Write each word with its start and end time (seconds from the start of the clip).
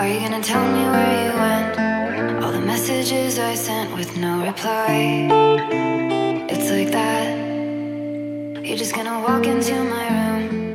Are 0.00 0.08
you 0.08 0.18
gonna 0.18 0.42
tell 0.42 0.64
me 0.64 0.82
where 0.94 1.14
you 1.24 1.32
went? 1.38 2.42
All 2.42 2.52
the 2.52 2.58
messages 2.58 3.38
I 3.38 3.54
sent 3.54 3.92
with 3.94 4.16
no 4.16 4.42
reply. 4.46 5.28
It's 6.48 6.70
like 6.70 6.90
that. 6.90 7.36
You're 8.64 8.78
just 8.78 8.94
gonna 8.94 9.20
walk 9.20 9.46
into 9.46 9.74
my 9.84 10.06
room. 10.16 10.69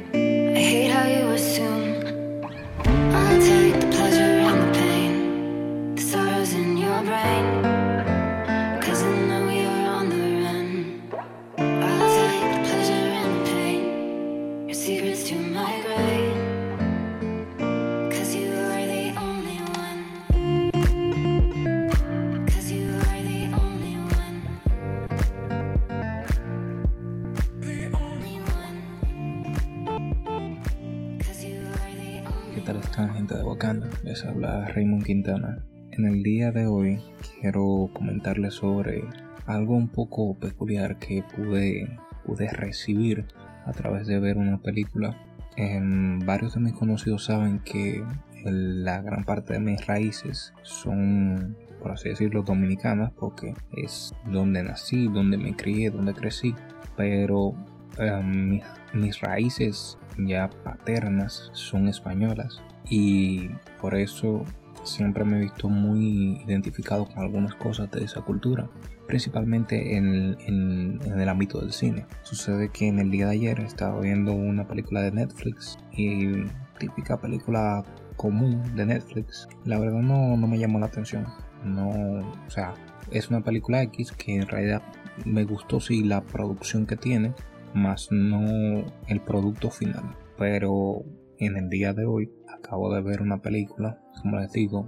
The 32.65 32.71
only 32.71 32.81
¿Qué 32.81 32.81
tal 32.81 32.81
están 32.81 33.13
gente 33.13 33.37
de 33.37 33.43
Wakanda? 33.43 33.89
Les 34.03 34.25
habla 34.25 34.65
Raymond 34.65 35.03
Quintana. 35.03 35.63
En 35.91 36.05
el 36.05 36.23
día 36.23 36.51
de 36.51 36.65
hoy 36.65 36.99
quiero 37.39 37.91
comentarles 37.93 38.55
sobre 38.55 39.03
algo 39.45 39.75
un 39.75 39.88
poco 39.88 40.33
peculiar 40.33 40.97
que 40.97 41.23
pude, 41.35 41.99
pude 42.25 42.49
recibir 42.49 43.27
a 43.65 43.71
través 43.71 44.07
de 44.07 44.19
ver 44.19 44.38
una 44.38 44.57
película. 44.63 45.15
Em, 45.57 46.17
varios 46.19 46.55
de 46.55 46.61
mis 46.61 46.73
conocidos 46.73 47.25
saben 47.25 47.59
que 47.59 48.03
la 48.43 49.02
gran 49.03 49.25
parte 49.25 49.53
de 49.53 49.59
mis 49.59 49.85
raíces 49.85 50.52
son, 50.63 51.55
por 51.79 51.91
así 51.91 52.09
decirlo, 52.09 52.41
dominicanas 52.41 53.11
porque 53.11 53.53
es 53.77 54.16
donde 54.31 54.63
nací, 54.63 55.07
donde 55.07 55.38
me 55.38 55.55
crié, 55.55 55.91
donde 55.91 56.16
crecí. 56.16 56.55
Pero 56.97 57.53
em, 57.97 58.61
mis, 58.94 59.19
raíces 59.22 59.97
ya 60.17 60.50
paternas 60.64 61.50
son 61.53 61.88
españolas 61.88 62.61
y 62.89 63.50
por 63.81 63.95
eso 63.95 64.44
siempre 64.83 65.23
me 65.25 65.38
he 65.38 65.41
visto 65.41 65.67
muy 65.69 66.41
identificado 66.47 67.06
con 67.08 67.19
algunas 67.19 67.56
cosas 67.56 67.89
de 67.91 68.03
esa 68.03 68.22
cultura, 68.22 68.69
principalmente 69.08 69.97
en, 69.97 70.38
en- 70.41 71.00
en 71.06 71.19
el 71.19 71.28
ámbito 71.30 71.59
del 71.59 71.72
cine. 71.73 72.06
Sucede 72.23 72.69
que 72.69 72.88
en 72.88 73.00
el 73.00 73.09
día 73.11 73.25
de 73.28 73.33
ayer 73.33 73.59
estaba 73.61 74.00
viendo 74.00 74.31
una 74.33 74.67
película 74.67 75.02
de 75.02 75.11
Netflix 75.11 75.78
y 75.91 76.44
típica 76.80 77.17
película 77.17 77.83
común 78.16 78.61
de 78.75 78.86
Netflix, 78.86 79.47
la 79.66 79.80
verdad 79.80 80.00
no, 80.02 80.38
no 80.38 80.47
me 80.47 80.58
llamó 80.59 80.80
la 80.80 80.86
atención. 80.86 81.25
No, 81.66 81.89
o 81.89 82.50
sea, 82.50 82.73
es 83.11 83.30
una 83.30 83.41
película 83.41 83.81
X 83.83 84.11
que 84.11 84.36
en 84.36 84.47
realidad 84.47 84.81
me 85.25 85.44
gustó 85.45 85.80
sí 85.80 86.03
la 86.03 86.22
producción 86.22 86.86
que 86.86 86.95
tiene, 86.95 87.33
más 87.76 88.08
no 88.12 88.86
el 89.08 89.22
producto 89.22 89.70
final. 89.70 90.16
Pero 90.38 91.04
en 91.38 91.58
el 91.58 91.70
día 91.70 91.94
de 91.94 92.06
hoy 92.06 92.31
acabo 92.48 92.94
de 92.94 93.02
ver 93.02 93.22
una 93.22 93.42
película, 93.42 94.00
como 94.22 94.40
les 94.40 94.52
digo, 94.52 94.88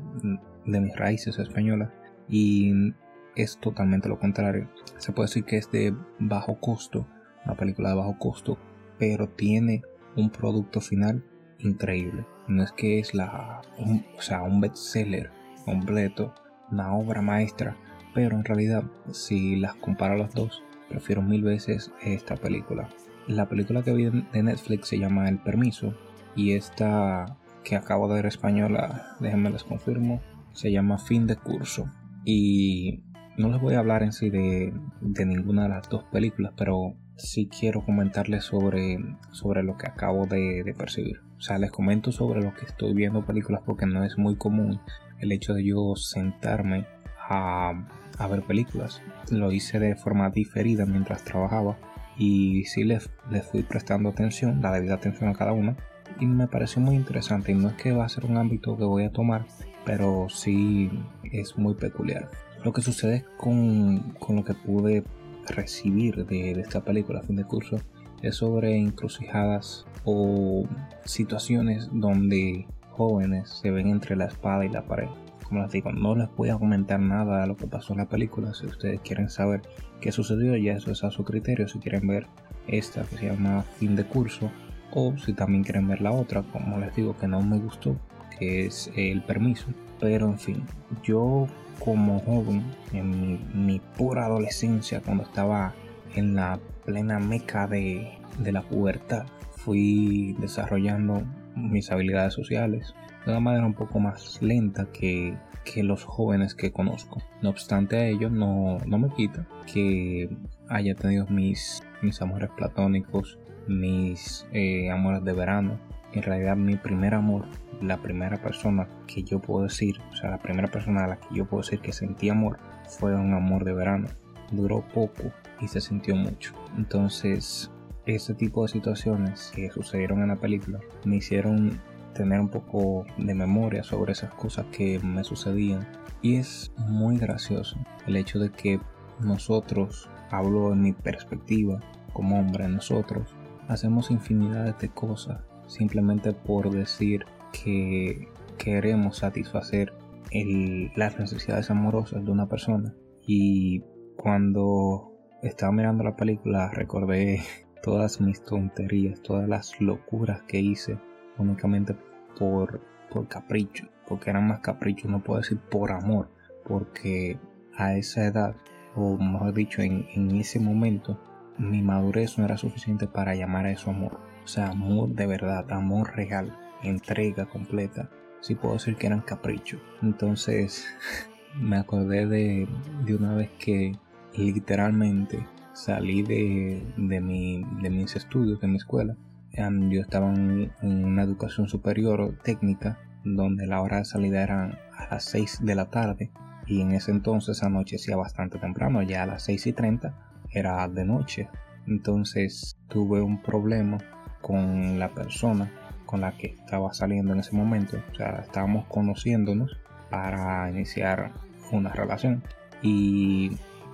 de 0.65 0.81
mis 0.81 0.95
raíces 0.95 1.37
españolas 1.39 1.89
y 2.27 2.93
es 3.35 3.57
totalmente 3.59 4.09
lo 4.09 4.19
contrario. 4.19 4.69
Se 4.97 5.11
puede 5.11 5.27
decir 5.27 5.43
que 5.45 5.57
es 5.57 5.71
de 5.71 5.93
bajo 6.19 6.59
costo, 6.59 7.05
una 7.45 7.55
película 7.55 7.89
de 7.89 7.95
bajo 7.95 8.17
costo, 8.17 8.57
pero 8.97 9.27
tiene 9.29 9.83
un 10.15 10.29
producto 10.31 10.81
final 10.81 11.23
increíble. 11.59 12.25
No 12.47 12.63
es 12.63 12.71
que 12.71 12.99
es 12.99 13.13
la, 13.13 13.61
un- 13.77 14.05
o 14.17 14.21
sea, 14.21 14.41
un 14.41 14.59
bestseller 14.61 15.29
completo, 15.65 16.33
una 16.71 16.93
obra 16.95 17.21
maestra, 17.21 17.77
pero 18.13 18.35
en 18.37 18.43
realidad 18.45 18.83
si 19.11 19.55
las 19.57 19.75
comparo 19.75 20.15
las 20.17 20.33
dos, 20.33 20.63
prefiero 20.89 21.21
mil 21.21 21.43
veces 21.43 21.91
esta 22.01 22.35
película. 22.35 22.89
La 23.27 23.49
película 23.49 23.83
que 23.83 23.93
vi 23.93 24.05
de 24.05 24.43
Netflix 24.43 24.87
se 24.87 24.99
llama 24.99 25.27
El 25.27 25.39
Permiso 25.39 25.93
y 26.35 26.53
esta 26.53 27.37
que 27.63 27.75
acabo 27.75 28.07
de 28.07 28.15
ver 28.15 28.25
española, 28.27 29.17
déjenme 29.19 29.49
les 29.49 29.63
confirmo, 29.63 30.21
se 30.53 30.71
llama 30.71 30.97
Fin 30.97 31.27
de 31.27 31.35
Curso. 31.35 31.91
Y 32.23 33.03
no 33.37 33.49
les 33.49 33.59
voy 33.59 33.75
a 33.75 33.79
hablar 33.79 34.03
en 34.03 34.13
sí 34.13 34.29
de, 34.29 34.73
ninguna 35.01 35.63
de 35.63 35.69
las 35.69 35.89
dos 35.89 36.03
películas, 36.05 36.53
pero 36.57 36.95
sí 37.17 37.47
quiero 37.47 37.83
comentarles 37.83 38.45
sobre, 38.45 38.99
sobre 39.31 39.63
lo 39.63 39.77
que 39.77 39.87
acabo 39.87 40.25
de 40.25 40.73
percibir. 40.77 41.19
O 41.37 41.41
sea, 41.41 41.59
les 41.59 41.71
comento 41.71 42.11
sobre 42.11 42.41
lo 42.41 42.53
que 42.55 42.65
estoy 42.65 42.93
viendo 42.93 43.25
películas 43.25 43.61
porque 43.65 43.85
no 43.85 44.03
es 44.03 44.17
muy 44.17 44.37
común 44.37 44.79
el 45.19 45.31
hecho 45.31 45.53
de 45.53 45.65
yo 45.65 45.95
sentarme 45.95 46.87
a, 47.27 47.73
a 48.17 48.27
ver 48.27 48.43
películas. 48.43 49.01
Lo 49.29 49.51
hice 49.51 49.79
de 49.79 49.95
forma 49.95 50.29
diferida 50.29 50.85
mientras 50.85 51.23
trabajaba 51.23 51.77
y 52.17 52.65
sí 52.65 52.83
les, 52.83 53.09
les 53.29 53.45
fui 53.45 53.63
prestando 53.63 54.09
atención, 54.09 54.61
la 54.61 54.71
debida 54.71 54.95
atención 54.95 55.29
a 55.29 55.33
cada 55.33 55.53
una 55.53 55.75
y 56.19 56.25
me 56.25 56.47
pareció 56.47 56.81
muy 56.81 56.95
interesante. 56.95 57.51
Y 57.51 57.55
no 57.55 57.69
es 57.69 57.75
que 57.75 57.91
va 57.91 58.05
a 58.05 58.09
ser 58.09 58.25
un 58.25 58.37
ámbito 58.37 58.77
que 58.77 58.83
voy 58.83 59.03
a 59.03 59.11
tomar 59.11 59.45
pero 59.87 60.27
sí 60.29 60.91
es 61.23 61.57
muy 61.57 61.73
peculiar. 61.73 62.29
Lo 62.63 62.73
que 62.73 62.81
sucede 62.81 63.23
con, 63.37 64.15
con 64.19 64.35
lo 64.35 64.43
que 64.43 64.53
pude 64.53 65.05
recibir 65.47 66.25
de, 66.25 66.53
de 66.55 66.61
esta 66.61 66.83
película 66.83 67.19
a 67.19 67.23
fin 67.23 67.37
de 67.37 67.45
curso 67.45 67.79
es 68.21 68.35
sobre 68.35 68.77
encrucijadas 68.77 69.85
o 70.03 70.65
situaciones 71.05 71.89
donde 71.93 72.67
jóvenes 72.91 73.49
se 73.49 73.71
ven 73.71 73.87
entre 73.87 74.17
la 74.17 74.25
espada 74.25 74.65
y 74.65 74.69
la 74.69 74.85
pared 74.85 75.07
como 75.47 75.61
les 75.61 75.71
digo, 75.71 75.91
no 75.91 76.15
les 76.15 76.27
voy 76.35 76.49
a 76.49 76.57
comentar 76.57 76.99
nada 76.99 77.41
de 77.41 77.47
lo 77.47 77.57
que 77.57 77.67
pasó 77.67 77.93
en 77.93 77.99
la 77.99 78.09
película. 78.09 78.53
Si 78.53 78.65
ustedes 78.65 78.99
quieren 79.01 79.29
saber 79.29 79.61
qué 80.01 80.11
sucedió, 80.11 80.55
ya 80.57 80.73
eso 80.73 80.91
es 80.91 81.03
a 81.03 81.11
su 81.11 81.23
criterio. 81.23 81.67
Si 81.67 81.79
quieren 81.79 82.07
ver 82.07 82.27
esta 82.67 83.03
que 83.03 83.17
se 83.17 83.25
llama 83.27 83.63
Fin 83.77 83.95
de 83.95 84.05
Curso, 84.05 84.51
o 84.91 85.17
si 85.17 85.33
también 85.33 85.63
quieren 85.63 85.87
ver 85.87 86.01
la 86.01 86.11
otra, 86.11 86.43
como 86.43 86.79
les 86.79 86.95
digo, 86.95 87.15
que 87.17 87.27
no 87.27 87.41
me 87.41 87.57
gustó, 87.59 87.97
que 88.37 88.65
es 88.65 88.91
El 88.95 89.21
Permiso. 89.23 89.67
Pero 89.99 90.27
en 90.27 90.37
fin, 90.37 90.63
yo 91.03 91.47
como 91.79 92.19
joven, 92.19 92.63
en 92.93 93.65
mi, 93.65 93.79
pura 93.97 94.25
adolescencia, 94.25 95.01
cuando 95.01 95.23
estaba 95.23 95.73
en 96.15 96.35
la 96.35 96.59
plena 96.85 97.19
meca 97.19 97.67
de, 97.67 98.11
de 98.39 98.51
la 98.51 98.61
pubertad, 98.61 99.25
fui 99.51 100.35
desarrollando 100.39 101.23
mis 101.57 101.91
habilidades 101.91 102.33
sociales 102.33 102.95
de 103.25 103.31
una 103.31 103.41
manera 103.41 103.65
un 103.65 103.73
poco 103.73 103.99
más 103.99 104.41
lenta 104.41 104.87
que, 104.91 105.37
que 105.65 105.83
los 105.83 106.03
jóvenes 106.03 106.55
que 106.55 106.71
conozco. 106.71 107.21
No 107.41 107.49
obstante 107.49 107.97
a 107.97 108.07
ello, 108.07 108.29
no, 108.29 108.77
no 108.85 108.97
me 108.97 109.09
quita 109.09 109.45
que 109.71 110.29
haya 110.69 110.95
tenido 110.95 111.27
mis, 111.27 111.83
mis 112.01 112.21
amores 112.21 112.49
platónicos, 112.55 113.37
mis 113.67 114.47
eh, 114.53 114.89
amores 114.89 115.23
de 115.23 115.33
verano. 115.33 115.79
En 116.13 116.23
realidad 116.23 116.55
mi 116.55 116.77
primer 116.77 117.13
amor, 117.13 117.45
la 117.81 117.97
primera 117.97 118.41
persona 118.41 118.87
que 119.07 119.23
yo 119.23 119.39
puedo 119.39 119.63
decir, 119.63 119.97
o 120.11 120.15
sea, 120.15 120.31
la 120.31 120.39
primera 120.39 120.69
persona 120.69 121.03
a 121.03 121.07
la 121.07 121.19
que 121.19 121.27
yo 121.35 121.45
puedo 121.45 121.63
decir 121.63 121.79
que 121.79 121.91
sentí 121.91 122.29
amor 122.29 122.57
fue 122.87 123.13
un 123.13 123.33
amor 123.33 123.65
de 123.65 123.73
verano. 123.73 124.07
Duró 124.51 124.85
poco 124.93 125.33
y 125.59 125.67
se 125.67 125.81
sintió 125.81 126.15
mucho. 126.15 126.53
Entonces, 126.77 127.69
ese 128.07 128.33
tipo 128.33 128.63
de 128.63 128.69
situaciones 128.69 129.51
que 129.53 129.69
sucedieron 129.69 130.21
en 130.21 130.29
la 130.29 130.37
película 130.37 130.79
me 131.03 131.17
hicieron 131.17 131.79
tener 132.13 132.39
un 132.39 132.49
poco 132.49 133.05
de 133.17 133.35
memoria 133.35 133.83
sobre 133.83 134.13
esas 134.13 134.33
cosas 134.33 134.65
que 134.71 134.99
me 134.99 135.23
sucedían. 135.23 135.85
Y 136.21 136.37
es 136.37 136.71
muy 136.77 137.17
gracioso 137.17 137.77
el 138.07 138.15
hecho 138.15 138.39
de 138.39 138.49
que 138.49 138.79
nosotros, 139.19 140.09
hablo 140.31 140.73
en 140.73 140.81
mi 140.81 140.93
perspectiva 140.93 141.79
como 142.13 142.39
hombre, 142.39 142.67
nosotros 142.67 143.35
hacemos 143.67 144.09
infinidades 144.09 144.77
de 144.79 144.89
cosas 144.89 145.41
simplemente 145.67 146.31
por 146.31 146.71
decir 146.71 147.25
que 147.51 148.29
queremos 148.57 149.17
satisfacer 149.17 149.93
el- 150.31 150.91
las 150.95 151.19
necesidades 151.19 151.69
amorosas 151.69 152.23
de 152.23 152.31
una 152.31 152.47
persona. 152.47 152.95
Y 153.21 153.83
cuando 154.15 155.11
estaba 155.43 155.71
mirando 155.71 156.03
la 156.03 156.15
película 156.15 156.71
recordé 156.71 157.41
todas 157.81 158.21
mis 158.21 158.41
tonterías, 158.41 159.21
todas 159.21 159.47
las 159.47 159.79
locuras 159.79 160.41
que 160.43 160.59
hice 160.59 160.97
únicamente 161.37 161.95
por, 162.37 162.81
por 163.09 163.27
capricho, 163.27 163.87
porque 164.07 164.29
eran 164.29 164.47
más 164.47 164.59
caprichos, 164.59 165.09
no 165.09 165.23
puedo 165.23 165.39
decir 165.39 165.57
por 165.57 165.91
amor, 165.91 166.29
porque 166.65 167.39
a 167.75 167.95
esa 167.95 168.25
edad, 168.25 168.55
o 168.95 169.17
mejor 169.17 169.53
dicho, 169.53 169.81
en, 169.81 170.07
en 170.13 170.31
ese 170.35 170.59
momento, 170.59 171.19
mi 171.57 171.81
madurez 171.81 172.37
no 172.37 172.45
era 172.45 172.57
suficiente 172.57 173.07
para 173.07 173.35
llamar 173.35 173.65
a 173.65 173.71
eso 173.71 173.89
amor. 173.89 174.19
O 174.43 174.47
sea, 174.47 174.69
amor 174.69 175.09
de 175.09 175.27
verdad, 175.27 175.71
amor 175.71 176.15
real, 176.15 176.55
entrega 176.83 177.45
completa. 177.47 178.09
Sí 178.41 178.55
puedo 178.55 178.75
decir 178.75 178.95
que 178.95 179.07
eran 179.07 179.21
caprichos. 179.21 179.81
Entonces 180.01 180.87
me 181.59 181.77
acordé 181.77 182.27
de, 182.27 182.67
de 183.05 183.15
una 183.15 183.35
vez 183.35 183.49
que 183.59 183.97
literalmente 184.35 185.45
salí 185.77 186.23
de, 186.23 186.81
de, 186.97 187.21
mi, 187.21 187.63
de 187.81 187.89
mis 187.89 188.15
estudios, 188.15 188.59
de 188.59 188.67
mi 188.67 188.77
escuela. 188.77 189.15
Em, 189.51 189.89
Yo 189.91 190.01
estaba 190.01 190.33
en, 190.33 190.71
en 190.81 191.05
una 191.05 191.23
educación 191.23 191.67
superior 191.67 192.35
técnica 192.43 192.99
donde 193.23 193.67
la 193.67 193.81
hora 193.81 193.97
de 193.97 194.05
salida 194.05 194.41
era 194.41 194.79
a 194.97 195.07
las 195.11 195.25
6 195.25 195.59
de 195.61 195.75
la 195.75 195.89
tarde 195.89 196.31
y 196.65 196.81
en 196.81 196.91
ese 196.93 197.11
entonces 197.11 197.63
anochecía 197.63 198.15
bastante 198.17 198.57
temprano, 198.57 199.01
ya 199.03 199.23
a 199.23 199.27
las 199.27 199.43
6 199.43 199.67
y 199.67 199.73
30 199.73 200.13
era 200.51 200.87
de 200.87 201.05
noche. 201.05 201.47
Entonces 201.85 202.77
tuve 202.89 203.21
un 203.21 203.41
problema 203.41 203.99
con 204.41 204.97
la 204.97 205.09
persona 205.09 205.71
con 206.05 206.21
la 206.21 206.31
que 206.31 206.47
estaba 206.47 206.93
saliendo 206.93 207.33
en 207.33 207.39
ese 207.39 207.55
momento. 207.55 207.97
O 208.11 208.15
sea, 208.15 208.41
estábamos 208.43 208.85
conociéndonos 208.87 209.77
para 210.09 210.69
iniciar 210.71 211.31
una 211.71 211.91
relación. 211.91 212.41
Y 212.81 213.51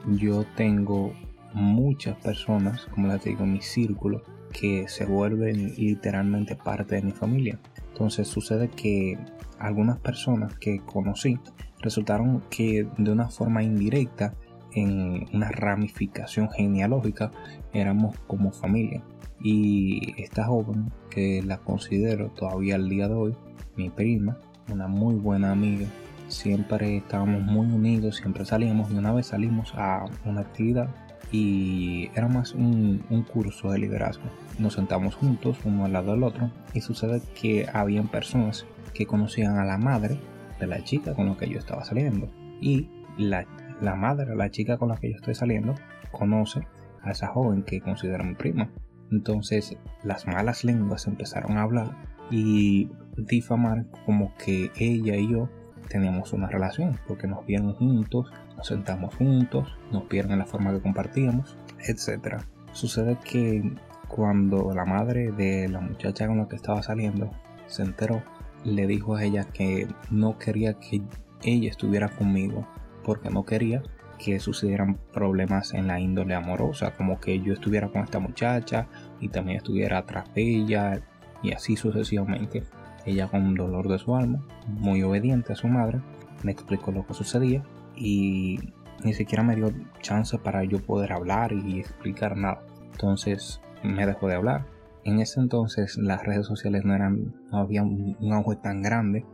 yo 0.07 0.45
tengo 0.55 1.13
muchas 1.53 2.15
personas, 2.17 2.85
como 2.91 3.07
les 3.07 3.23
digo, 3.23 3.43
en 3.43 3.53
mi 3.53 3.61
círculo, 3.61 4.23
que 4.51 4.87
se 4.87 5.05
vuelven 5.05 5.73
literalmente 5.75 6.55
parte 6.55 6.95
de 6.95 7.01
mi 7.01 7.11
familia. 7.11 7.59
Entonces 7.89 8.27
sucede 8.27 8.69
que 8.69 9.17
algunas 9.59 9.99
personas 9.99 10.55
que 10.57 10.79
conocí 10.79 11.39
resultaron 11.79 12.43
que 12.49 12.87
de 12.97 13.11
una 13.11 13.29
forma 13.29 13.63
indirecta 13.63 14.33
en 14.73 15.27
una 15.33 15.49
ramificación 15.49 16.49
genealógica 16.49 17.31
éramos 17.73 18.17
como 18.27 18.51
familia. 18.51 19.03
Y 19.41 20.13
esta 20.21 20.45
joven, 20.45 20.91
que 21.09 21.43
la 21.43 21.57
considero 21.57 22.29
todavía 22.29 22.75
al 22.75 22.89
día 22.89 23.07
de 23.07 23.13
hoy, 23.13 23.35
mi 23.75 23.89
prima, 23.89 24.37
una 24.71 24.87
muy 24.87 25.15
buena 25.15 25.51
amiga, 25.51 25.87
siempre 26.27 26.97
estábamos 26.97 27.41
muy 27.41 27.67
unidos, 27.67 28.17
siempre 28.17 28.45
salíamos 28.45 28.91
y 28.91 28.95
una 28.95 29.11
vez 29.13 29.27
salimos 29.27 29.73
a 29.75 30.05
una 30.25 30.41
actividad 30.41 30.87
y 31.33 32.11
era 32.13 32.27
más 32.27 32.53
un, 32.53 33.03
curso 33.33 33.71
de 33.71 33.79
liderazgo. 33.79 34.25
Nos 34.59 34.73
sentamos 34.73 35.15
juntos, 35.15 35.57
uno 35.65 35.83
al 35.83 35.93
lado 35.93 36.11
del 36.11 36.23
otro, 36.23 36.51
y 36.75 36.81
sucede 36.81 37.23
que 37.33 37.67
habían 37.73 38.07
personas 38.07 38.67
que 38.93 39.07
conocían 39.07 39.57
a 39.57 39.65
la 39.65 39.79
madre 39.79 40.19
de 40.59 40.67
la 40.67 40.83
chica 40.83 41.15
con 41.15 41.27
la 41.27 41.35
que 41.35 41.49
yo 41.49 41.57
estaba 41.57 41.83
saliendo. 41.83 42.29
Y 42.61 42.87
la, 43.17 43.47
la 43.81 43.95
madre, 43.95 44.35
la 44.35 44.51
chica 44.51 44.77
con 44.77 44.89
la 44.89 44.97
que 44.97 45.09
yo 45.09 45.15
estoy 45.15 45.33
saliendo, 45.33 45.73
conoce 46.11 46.67
a 47.01 47.09
esa 47.09 47.27
joven 47.27 47.63
que 47.63 47.81
considera 47.81 48.23
mi 48.23 48.35
prima. 48.35 48.69
Entonces 49.11 49.75
las 50.03 50.27
malas 50.27 50.63
lenguas 50.63 51.07
empezaron 51.07 51.57
a 51.57 51.63
hablar 51.63 51.97
y 52.29 52.91
difamar 53.17 53.87
como 54.05 54.35
que 54.37 54.71
ella 54.77 55.15
y 55.15 55.31
yo 55.31 55.49
teníamos 55.87 56.33
una 56.33 56.47
relación, 56.47 56.99
porque 57.07 57.27
nos 57.27 57.45
vieron 57.45 57.73
juntos, 57.73 58.31
nos 58.57 58.67
sentamos 58.67 59.15
juntos, 59.15 59.77
nos 59.91 60.07
vieron 60.07 60.31
en 60.31 60.39
la 60.39 60.45
forma 60.45 60.71
que 60.71 60.81
compartíamos, 60.81 61.57
etc. 61.79 62.37
Sucede 62.71 63.17
que 63.23 63.63
cuando 64.07 64.73
la 64.73 64.85
madre 64.85 65.31
de 65.31 65.67
la 65.69 65.79
muchacha 65.79 66.27
con 66.27 66.37
la 66.37 66.47
que 66.47 66.55
estaba 66.55 66.83
saliendo 66.83 67.31
se 67.67 67.83
enteró, 67.83 68.21
le 68.63 68.87
dijo 68.87 69.15
a 69.15 69.23
ella 69.23 69.45
que 69.45 69.87
no 70.09 70.37
quería 70.37 70.75
que 70.75 71.01
ella 71.43 71.69
estuviera 71.69 72.09
conmigo, 72.09 72.67
porque 73.03 73.29
no 73.29 73.45
quería 73.45 73.83
que 74.17 74.39
sucedieran 74.39 74.97
problemas 75.11 75.73
en 75.73 75.87
la 75.87 75.99
índole 75.99 76.35
amorosa, 76.35 76.93
como 76.95 77.19
que 77.19 77.39
yo 77.41 77.53
estuviera 77.53 77.89
con 77.89 78.03
esta 78.03 78.19
muchacha 78.19 78.87
y 79.19 79.29
también 79.29 79.57
estuviera 79.57 80.05
tras 80.05 80.33
de 80.33 80.41
ella 80.41 81.01
y 81.41 81.51
así 81.51 81.75
sucesivamente. 81.75 82.63
Ella 83.05 83.27
con 83.27 83.53
dolor 83.55 83.87
de 83.87 83.99
su 83.99 84.15
alma, 84.15 84.41
muy 84.67 85.03
obediente 85.03 85.53
a 85.53 85.55
su 85.55 85.67
madre, 85.67 86.01
me 86.43 86.51
explicó 86.51 86.91
lo 86.91 87.05
que 87.05 87.13
sucedía 87.13 87.63
y 87.95 88.59
ni 89.03 89.13
siquiera 89.13 89.43
me 89.43 89.55
dio 89.55 89.71
chance 90.01 90.37
para 90.37 90.63
yo 90.63 90.79
poder 90.79 91.13
hablar 91.13 91.51
y 91.53 91.79
explicar 91.79 92.37
nada. 92.37 92.61
Entonces 92.91 93.61
me 93.83 94.05
dejó 94.05 94.27
de 94.27 94.35
hablar. 94.35 94.65
En 95.03 95.19
ese 95.19 95.39
entonces 95.39 95.97
las 95.97 96.23
redes 96.23 96.45
sociales 96.45 96.85
no 96.85 96.95
eran, 96.95 97.33
no 97.51 97.57
había 97.57 97.83
un, 97.83 98.15
auge 98.31 98.55
tan 98.55 98.81
grande 98.81 99.25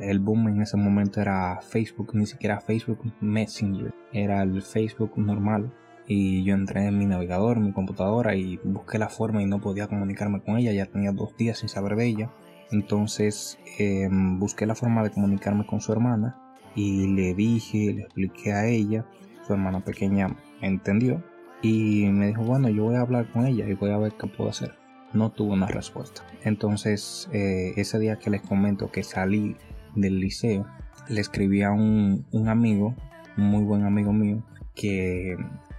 el 0.00 0.18
boom 0.18 0.48
en 0.48 0.62
ese 0.62 0.78
momento 0.78 1.20
era 1.20 1.60
Facebook, 1.60 2.14
ni 2.14 2.24
siquiera 2.26 2.60
Facebook 2.60 3.00
Messenger, 3.20 3.92
era 4.12 4.42
el 4.42 4.62
Facebook 4.62 5.12
normal. 5.16 5.72
Y 6.06 6.44
yo 6.44 6.54
entré 6.54 6.86
en 6.86 6.98
mi 6.98 7.06
navegador, 7.06 7.60
mi 7.60 7.72
computadora 7.72 8.34
y 8.34 8.58
busqué 8.62 8.98
la 8.98 9.08
forma 9.08 9.42
y 9.42 9.46
no 9.46 9.60
podía 9.60 9.88
comunicarme 9.88 10.42
con 10.42 10.58
ella, 10.58 10.72
ya 10.72 10.86
tenía 10.86 11.12
dos 11.12 11.36
días 11.36 11.58
sin 11.58 11.68
saber 11.68 11.96
de 11.96 12.06
ella. 12.06 12.30
Entonces 12.70 13.58
em, 13.78 14.38
busqué 14.38 14.66
la 14.66 14.74
forma 14.74 15.02
de 15.02 15.10
comunicarme 15.10 15.66
con 15.66 15.80
su 15.80 15.92
hermana 15.92 16.36
y 16.74 17.06
le 17.08 17.34
dije, 17.34 17.92
le 17.92 18.02
expliqué 18.02 18.52
a 18.52 18.66
ella, 18.66 19.06
su 19.46 19.52
hermana 19.52 19.84
pequeña 19.84 20.36
entendió 20.60 21.22
y 21.62 22.06
me 22.06 22.28
dijo, 22.28 22.42
bueno, 22.42 22.68
yo 22.68 22.84
voy 22.84 22.96
a 22.96 23.00
hablar 23.00 23.30
con 23.30 23.46
ella 23.46 23.66
y 23.68 23.74
voy 23.74 23.90
a 23.90 23.98
ver 23.98 24.12
qué 24.12 24.26
puedo 24.26 24.50
hacer. 24.50 24.74
No 25.12 25.30
tuvo 25.30 25.52
una 25.52 25.66
respuesta. 25.66 26.22
Entonces 26.42 27.28
eh, 27.32 27.72
ese 27.76 27.98
día 27.98 28.18
que 28.18 28.30
les 28.30 28.42
comento 28.42 28.90
que 28.90 29.02
salí 29.02 29.56
del 29.94 30.18
liceo, 30.18 30.66
le 31.08 31.20
escribí 31.20 31.62
a 31.62 31.70
un, 31.70 32.26
amigo, 32.48 32.94
un 33.36 33.44
muy 33.44 33.62
buen 33.64 33.84
amigo 33.84 34.12
mío, 34.12 34.42
que 34.74 35.36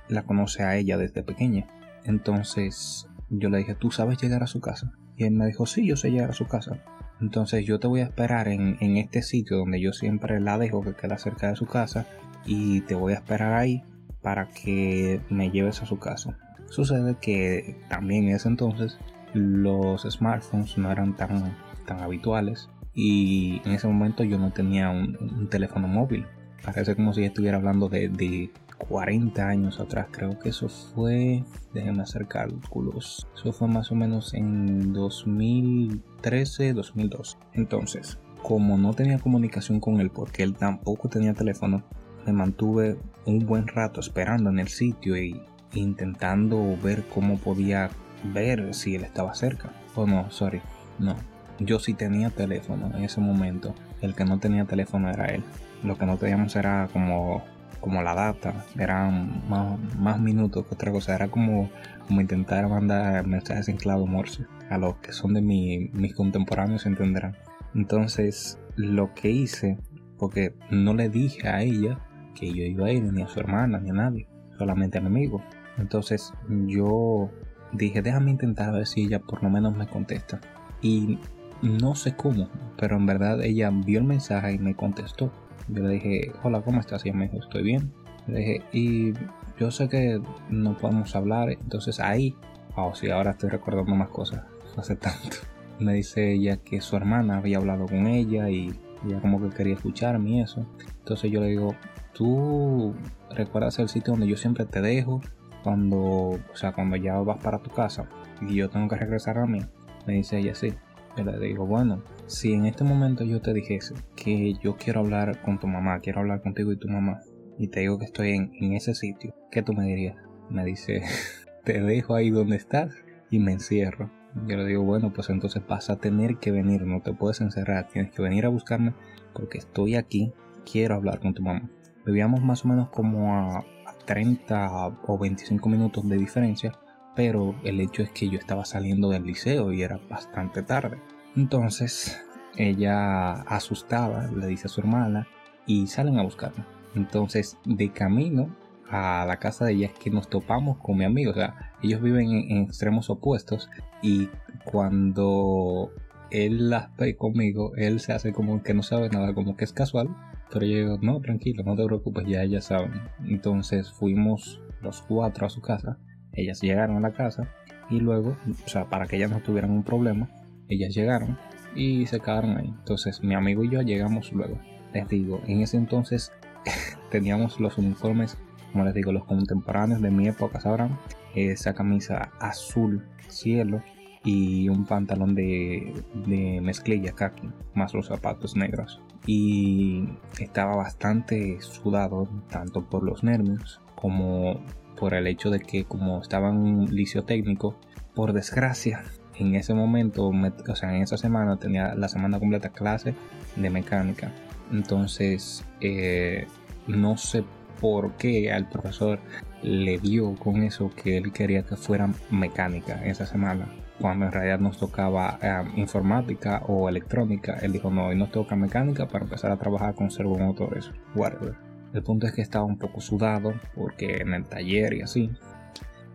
la 0.08 0.24
conoce 0.24 0.64
a 0.64 0.78
ella 0.78 0.98
desde 0.98 1.24
pequeña. 1.24 1.68
Entonces 2.04 3.08
yo 3.30 3.50
le 3.50 3.58
dije, 3.60 3.76
¿tú 3.76 3.92
sabes 3.92 4.22
llegar 4.22 4.44
a 4.44 4.48
su 4.48 4.62
casa? 4.62 4.94
Y 5.18 5.24
él 5.26 5.32
me 5.32 5.46
dijo, 5.46 5.66
sí, 5.66 5.86
yo 5.86 5.96
sé 5.96 6.12
llegar 6.12 6.32
a 6.32 6.34
su 6.34 6.48
casa. 6.48 6.84
Entonces 7.22 7.66
yo 7.66 7.80
te 7.80 7.88
voy 7.88 8.02
a 8.02 8.06
esperar 8.06 8.48
en, 8.48 8.78
en, 8.82 8.98
este 8.98 9.22
sitio 9.22 9.58
donde 9.58 9.80
yo 9.80 9.94
siempre 9.94 10.40
la 10.42 10.58
dejo, 10.58 10.84
que 10.84 10.94
queda 10.94 11.18
cerca 11.18 11.50
de 11.50 11.56
su 11.56 11.66
casa, 11.66 12.06
y 12.46 12.82
te 12.82 12.96
voy 12.96 13.14
a 13.14 13.18
esperar 13.18 13.54
ahí 13.54 13.84
para 14.22 14.50
que 14.50 15.22
me 15.30 15.52
lleves 15.52 15.82
a 15.82 15.86
su 15.86 15.98
casa. 15.98 16.38
Sucede 16.70 17.16
que 17.22 17.78
también 17.90 18.26
en 18.26 18.36
ese 18.36 18.50
entonces 18.50 18.98
los 19.34 20.02
smartphones 20.04 20.78
no 20.78 20.92
eran 20.92 21.16
tan, 21.16 21.56
tan 21.86 22.00
habituales 22.02 22.70
y 22.94 23.62
en 23.66 23.74
ese 23.74 23.88
momento 23.88 24.24
yo 24.24 24.38
no 24.38 24.52
tenía 24.52 24.90
un, 24.90 25.48
teléfono 25.50 25.88
móvil. 25.88 26.26
Parece 26.64 26.96
como 26.96 27.14
si 27.14 27.24
estuviera 27.24 27.58
hablando 27.58 27.90
de, 27.90 28.10
de 28.10 28.50
40 28.78 29.48
años 29.48 29.80
atrás. 29.80 30.08
Creo 30.12 30.38
que 30.40 30.50
eso 30.50 30.70
fue, 30.70 31.44
déjenme 31.74 32.04
hacer 32.04 32.28
cálculos, 32.28 33.28
eso 33.36 33.52
fue 33.52 33.68
más 33.68 33.92
o 33.92 33.96
menos 33.96 34.34
en 34.34 34.94
2013, 34.94 36.74
2012. 36.74 37.38
Entonces, 37.54 38.20
como 38.42 38.78
no 38.78 38.94
tenía 38.94 39.20
comunicación 39.20 39.80
con 39.80 40.00
él 40.00 40.12
porque 40.12 40.44
él 40.44 40.54
tampoco 40.54 41.10
tenía 41.10 41.34
teléfono, 41.34 41.84
me 42.26 42.34
mantuve 42.34 42.98
un 43.26 43.40
buen 43.46 43.68
rato 43.68 44.00
esperando 44.00 44.50
en 44.50 44.60
el 44.60 44.68
sitio 44.68 45.18
y 45.18 45.42
intentando 45.74 46.78
ver 46.82 47.06
cómo 47.14 47.38
podía 47.38 47.90
ver 48.34 48.74
si 48.74 48.96
él 48.96 49.04
estaba 49.04 49.34
cerca. 49.34 49.72
O 49.96 50.06
no, 50.06 50.30
sorry, 50.32 50.62
no, 51.00 51.16
yo 51.60 51.80
sí 51.80 51.94
tenía 51.94 52.30
teléfono 52.30 52.92
en 52.96 53.04
ese 53.04 53.22
momento. 53.22 53.74
El 54.02 54.14
que 54.14 54.26
no 54.26 54.40
tenía 54.40 54.66
teléfono 54.66 55.10
era 55.10 55.26
él. 55.28 55.44
Lo 55.84 55.98
que 55.98 56.06
no 56.06 56.18
teníamos 56.18 56.56
era 56.56 56.90
como, 56.92 57.44
como 57.86 58.02
la 58.02 58.16
data. 58.16 58.66
Eran 58.80 59.44
más, 59.48 60.20
minutos 60.20 60.66
que 60.66 60.74
otra 60.74 60.92
cosa. 60.92 61.14
Era 61.14 61.28
como, 61.28 61.70
como 62.08 62.20
intentar 62.20 62.68
mandar 62.68 63.28
mensajes 63.28 63.70
en 63.70 63.78
clave 63.78 64.06
Morse. 64.08 64.48
A 64.72 64.80
los 64.80 64.96
que 64.96 65.14
son 65.14 65.36
de 65.36 65.44
mi, 65.44 65.92
mis 65.94 66.16
contemporáneos 66.16 66.88
entenderán. 66.88 67.38
Entonces, 67.76 68.58
lo 68.76 69.14
que 69.14 69.30
hice, 69.30 69.78
porque 70.18 70.56
no 70.72 70.96
le 70.96 71.10
dije 71.10 71.48
a 71.48 71.62
ella 71.62 72.00
que 72.34 72.52
yo 72.52 72.64
iba 72.64 72.88
a 72.88 72.92
ir, 72.92 73.04
ni 73.04 73.22
a 73.22 73.28
su 73.28 73.40
hermana, 73.40 73.80
ni 73.80 73.92
a 73.92 73.94
nadie, 73.94 74.28
solamente 74.58 74.98
a 74.98 75.02
mi 75.02 75.08
amigo. 75.08 75.44
Entonces, 75.78 76.34
yo 76.66 77.30
dije, 77.72 78.02
déjame 78.02 78.32
intentar 78.32 78.70
a 78.70 78.78
ver 78.80 78.88
si 78.88 79.04
ella 79.04 79.20
por 79.20 79.44
lo 79.44 79.52
menos 79.52 79.78
me 79.78 79.86
contesta. 79.86 80.42
Y 80.82 81.20
no 81.62 81.94
sé 81.94 82.16
cómo, 82.16 82.50
pero 82.78 82.98
en 82.98 83.06
verdad 83.06 83.44
ella 83.44 83.70
vio 83.70 84.00
el 84.00 84.06
mensaje 84.06 84.54
y 84.54 84.58
me 84.58 84.76
contestó. 84.76 85.32
Yo 85.68 85.84
le 85.84 85.94
dije, 85.94 86.32
hola, 86.44 86.62
¿cómo 86.62 86.80
estás? 86.80 87.06
Y 87.06 87.10
ella 87.10 87.18
me 87.18 87.28
dijo, 87.28 87.44
estoy 87.44 87.64
bien. 87.64 87.92
Le 88.28 88.40
dije, 88.40 88.62
y 88.72 89.14
yo 89.60 89.72
sé 89.72 89.90
que 89.90 90.22
no 90.50 90.78
podemos 90.78 91.16
hablar, 91.16 91.50
entonces 91.50 92.00
ahí, 92.00 92.36
oh 92.76 92.94
sí, 92.94 93.10
ahora 93.10 93.32
estoy 93.32 93.50
recordando 93.50 93.96
más 93.96 94.10
cosas, 94.10 94.44
hace 94.78 94.96
tanto. 94.96 95.38
Me 95.80 95.94
dice 95.94 96.34
ella 96.34 96.58
que 96.58 96.82
su 96.82 96.96
hermana 96.96 97.38
había 97.38 97.58
hablado 97.58 97.86
con 97.86 98.08
ella 98.08 98.50
y 98.50 98.74
ella 99.06 99.20
como 99.22 99.42
que 99.42 99.56
quería 99.56 99.74
escucharme 99.76 100.30
y 100.32 100.42
eso. 100.42 100.66
Entonces 101.00 101.32
yo 101.32 101.42
le 101.42 101.48
digo, 101.48 101.76
tú 102.14 102.94
recuerdas 103.32 103.78
el 103.80 103.90
sitio 103.90 104.14
donde 104.14 104.28
yo 104.28 104.38
siempre 104.38 104.66
te 104.66 104.82
dejo 104.82 105.22
cuando, 105.64 105.98
o 106.00 106.56
sea, 106.56 106.72
cuando 106.72 106.96
ya 106.96 107.18
vas 107.18 107.44
para 107.44 107.60
tu 107.60 107.70
casa 107.72 108.08
y 108.42 108.56
yo 108.56 108.70
tengo 108.70 108.88
que 108.88 108.96
regresar 108.96 109.38
a 109.38 109.46
mí. 109.46 109.60
Me 110.08 110.14
dice 110.14 110.38
ella, 110.38 110.56
sí. 110.56 110.74
Yo 111.18 111.24
le 111.24 111.40
digo, 111.40 111.66
bueno, 111.66 112.02
si 112.28 112.54
en 112.54 112.66
este 112.66 112.84
momento 112.84 113.24
yo 113.24 113.42
te 113.42 113.54
dijese 113.54 113.94
que 114.16 114.54
yo 114.64 114.76
quiero 114.78 115.02
hablar 115.02 115.42
con 115.42 115.60
tu 115.60 115.68
mamá, 115.68 116.00
quiero 116.00 116.22
hablar 116.22 116.42
contigo 116.42 116.72
y 116.72 116.78
tu 116.78 116.88
mamá, 116.88 117.22
y 117.58 117.68
te 117.68 117.82
digo 117.82 118.00
que 118.00 118.06
estoy 118.06 118.32
en, 118.32 118.74
ese 118.74 118.96
sitio, 118.96 119.34
¿qué 119.52 119.62
tú 119.62 119.74
me 119.74 119.86
dirías? 119.86 120.18
Me 120.50 120.66
dice, 120.66 121.04
te 121.64 121.82
dejo 121.82 122.16
ahí 122.16 122.30
donde 122.30 122.56
estás 122.56 122.94
y 123.30 123.40
me 123.40 123.54
encierro. 123.54 124.12
Yo 124.48 124.58
le 124.58 124.66
digo, 124.66 124.84
bueno, 124.84 125.14
pues 125.14 125.30
entonces 125.30 125.64
vas 125.66 125.90
a 125.90 125.98
tener 125.98 126.38
que 126.38 126.52
venir, 126.52 126.82
no 126.82 127.02
te 127.02 127.14
puedes 127.14 127.40
encerrar, 127.40 127.88
tienes 127.88 128.12
que 128.12 128.22
venir 128.22 128.46
a 128.46 128.50
buscarme 128.50 128.94
porque 129.34 129.58
estoy 129.58 129.96
aquí, 129.96 130.34
quiero 130.70 130.96
hablar 130.96 131.20
con 131.20 131.34
tu 131.34 131.42
mamá. 131.42 131.70
Vivíamos 132.06 132.42
más 132.42 132.66
o 132.66 132.68
menos 132.68 132.90
como 132.90 133.34
a, 133.34 133.60
a 133.60 133.98
30 134.06 134.88
o 135.08 135.18
25 135.18 135.70
minutos 135.70 136.08
de 136.08 136.18
diferencia 136.18 136.78
pero 137.16 137.56
el 137.64 137.80
hecho 137.80 138.04
es 138.04 138.12
que 138.12 138.30
yo 138.30 138.38
estaba 138.38 138.66
saliendo 138.66 139.10
del 139.10 139.24
liceo 139.24 139.72
y 139.72 139.82
era 139.82 140.00
bastante 140.10 140.62
tarde. 140.62 141.00
Entonces 141.36 142.22
ella 142.58 143.34
asustada 143.42 144.32
le 144.32 144.48
dice 144.48 144.68
a 144.68 144.70
su 144.70 144.82
hermana 144.82 145.28
y 145.66 145.88
salen 145.88 146.18
a 146.18 146.24
buscarla. 146.24 146.66
Entonces, 146.96 147.58
de 147.66 147.92
camino 147.92 148.56
a 148.90 149.26
la 149.28 149.38
casa 149.38 149.66
de 149.66 149.74
ella 149.74 149.88
es 149.88 149.94
que 149.94 150.10
nos 150.10 150.30
topamos 150.30 150.78
con 150.78 150.98
mi 150.98 151.06
amigo. 151.06 151.32
O 151.32 151.34
sea, 151.34 151.74
ellos 151.84 152.02
viven 152.02 152.32
en, 152.32 152.64
extremos 152.64 153.10
opuestos 153.10 153.70
y 154.02 154.30
cuando 154.64 155.92
él 156.32 156.70
las 156.70 156.96
ve 156.98 157.16
conmigo, 157.16 157.74
él 157.76 158.00
se 158.00 158.14
hace 158.14 158.32
como 158.32 158.64
que 158.64 158.74
no 158.74 158.84
sabe 158.84 159.10
nada, 159.10 159.34
como 159.34 159.58
que 159.58 159.66
es 159.66 159.74
casual. 159.74 160.10
Pero 160.52 160.66
yo 160.66 160.78
digo, 160.78 160.98
no, 161.02 161.20
tranquilo, 161.20 161.64
no 161.64 161.76
te 161.76 161.86
preocupes, 161.86 162.26
ya 162.28 162.44
ellas 162.44 162.66
saben. 162.66 162.94
Entonces 163.26 163.92
fuimos 163.92 164.62
los 164.82 165.02
cuatro 165.02 165.48
a 165.48 165.50
su 165.50 165.62
casa. 165.62 165.98
Ellas 166.32 166.62
llegaron 166.62 166.98
a 166.98 167.02
la 167.02 167.14
casa 167.14 167.50
y 167.90 168.00
luego, 168.00 168.38
o 168.66 168.70
sea, 168.70 168.86
para 168.86 169.08
que 169.08 169.18
ellas 169.18 169.32
no 169.32 169.40
tuvieran 169.40 169.72
un 169.72 169.84
problema, 169.84 170.30
ellas 170.70 170.94
llegaron 170.94 171.38
y 171.76 172.06
se 172.06 172.20
quedaron 172.20 172.58
ahí. 172.58 172.68
Entonces 172.68 173.24
mi 173.24 173.36
amigo 173.36 173.64
y 173.64 173.70
yo 173.70 173.82
llegamos 173.82 174.32
luego. 174.32 174.60
Les 174.94 175.08
digo, 175.08 175.42
en 175.48 175.62
ese 175.62 175.78
entonces 175.78 176.32
teníamos 177.12 177.60
los 177.60 177.78
uniformes, 177.78 178.38
como 178.72 178.86
les 178.86 178.94
digo, 178.94 179.12
los 179.12 179.26
contemporáneos 179.26 180.02
de 180.02 180.12
mi 180.12 180.28
época, 180.28 180.60
sabrán, 180.60 180.98
esa 181.34 181.74
camisa 181.74 182.32
azul 182.40 183.06
cielo 183.28 183.82
y 184.24 184.70
un 184.70 184.86
pantalón 184.86 185.36
de, 185.36 185.94
de 186.26 186.60
mezclilla 186.62 187.12
kaki, 187.12 187.50
más 187.74 187.94
los 187.94 188.08
zapatos 188.08 188.56
negros. 188.56 189.02
Y 189.28 190.08
estaba 190.40 190.76
bastante 190.76 191.60
sudado, 191.62 192.28
tanto 192.50 192.90
por 192.90 193.04
los 193.04 193.24
nervios 193.24 193.82
como 193.96 194.62
por 194.98 195.14
el 195.14 195.28
hecho 195.28 195.50
de 195.50 195.60
que 195.60 195.86
como 195.86 196.22
estaba 196.22 196.50
en 196.50 196.58
un 196.58 196.96
liceo 196.96 197.24
técnico, 197.24 197.78
por 198.14 198.34
desgracia, 198.34 199.04
en 199.38 199.56
ese 199.56 199.74
momento, 199.74 200.28
o 200.28 200.76
sea, 200.76 200.96
en 200.96 201.02
esa 201.02 201.18
semana 201.18 201.58
tenía 201.58 201.96
la 201.96 202.08
semana 202.08 202.40
completa 202.40 202.70
clase 202.70 203.16
de 203.56 203.70
mecánica. 203.70 204.32
Entonces, 204.72 205.66
eh, 205.82 206.48
no 206.88 207.18
sé 207.18 207.44
por 207.80 208.14
qué 208.14 208.52
al 208.52 208.70
profesor 208.70 209.20
le 209.62 209.98
dio 209.98 210.36
con 210.36 210.64
eso 210.64 210.92
que 210.96 211.18
él 211.18 211.32
quería 211.32 211.64
que 211.64 211.76
fuera 211.76 212.10
mecánica 212.30 213.04
esa 213.06 213.26
semana 213.26 213.68
cuando 214.00 214.26
en 214.26 214.32
realidad 214.32 214.60
nos 214.60 214.78
tocaba 214.78 215.40
informática 215.76 216.64
o 216.68 216.90
electrónica. 216.90 217.58
Él 217.62 217.72
dijo, 217.72 217.90
no, 217.90 218.08
hoy 218.08 218.18
nos 218.18 218.32
toca 218.32 218.56
mecánica 218.56 219.08
para 219.08 219.24
empezar 219.24 219.52
a 219.52 219.58
trabajar 219.58 219.96
con 219.96 220.12
servomotores, 220.12 220.92
whatever. 221.16 221.56
El 221.94 222.04
punto 222.04 222.28
es 222.28 222.34
que 222.34 222.42
estaba 222.42 222.66
un 222.66 222.78
poco 222.78 223.00
sudado 223.00 223.54
porque 223.74 224.18
en 224.18 224.34
el 224.34 224.46
taller 224.46 224.94
y 224.94 225.02
así. 225.02 225.32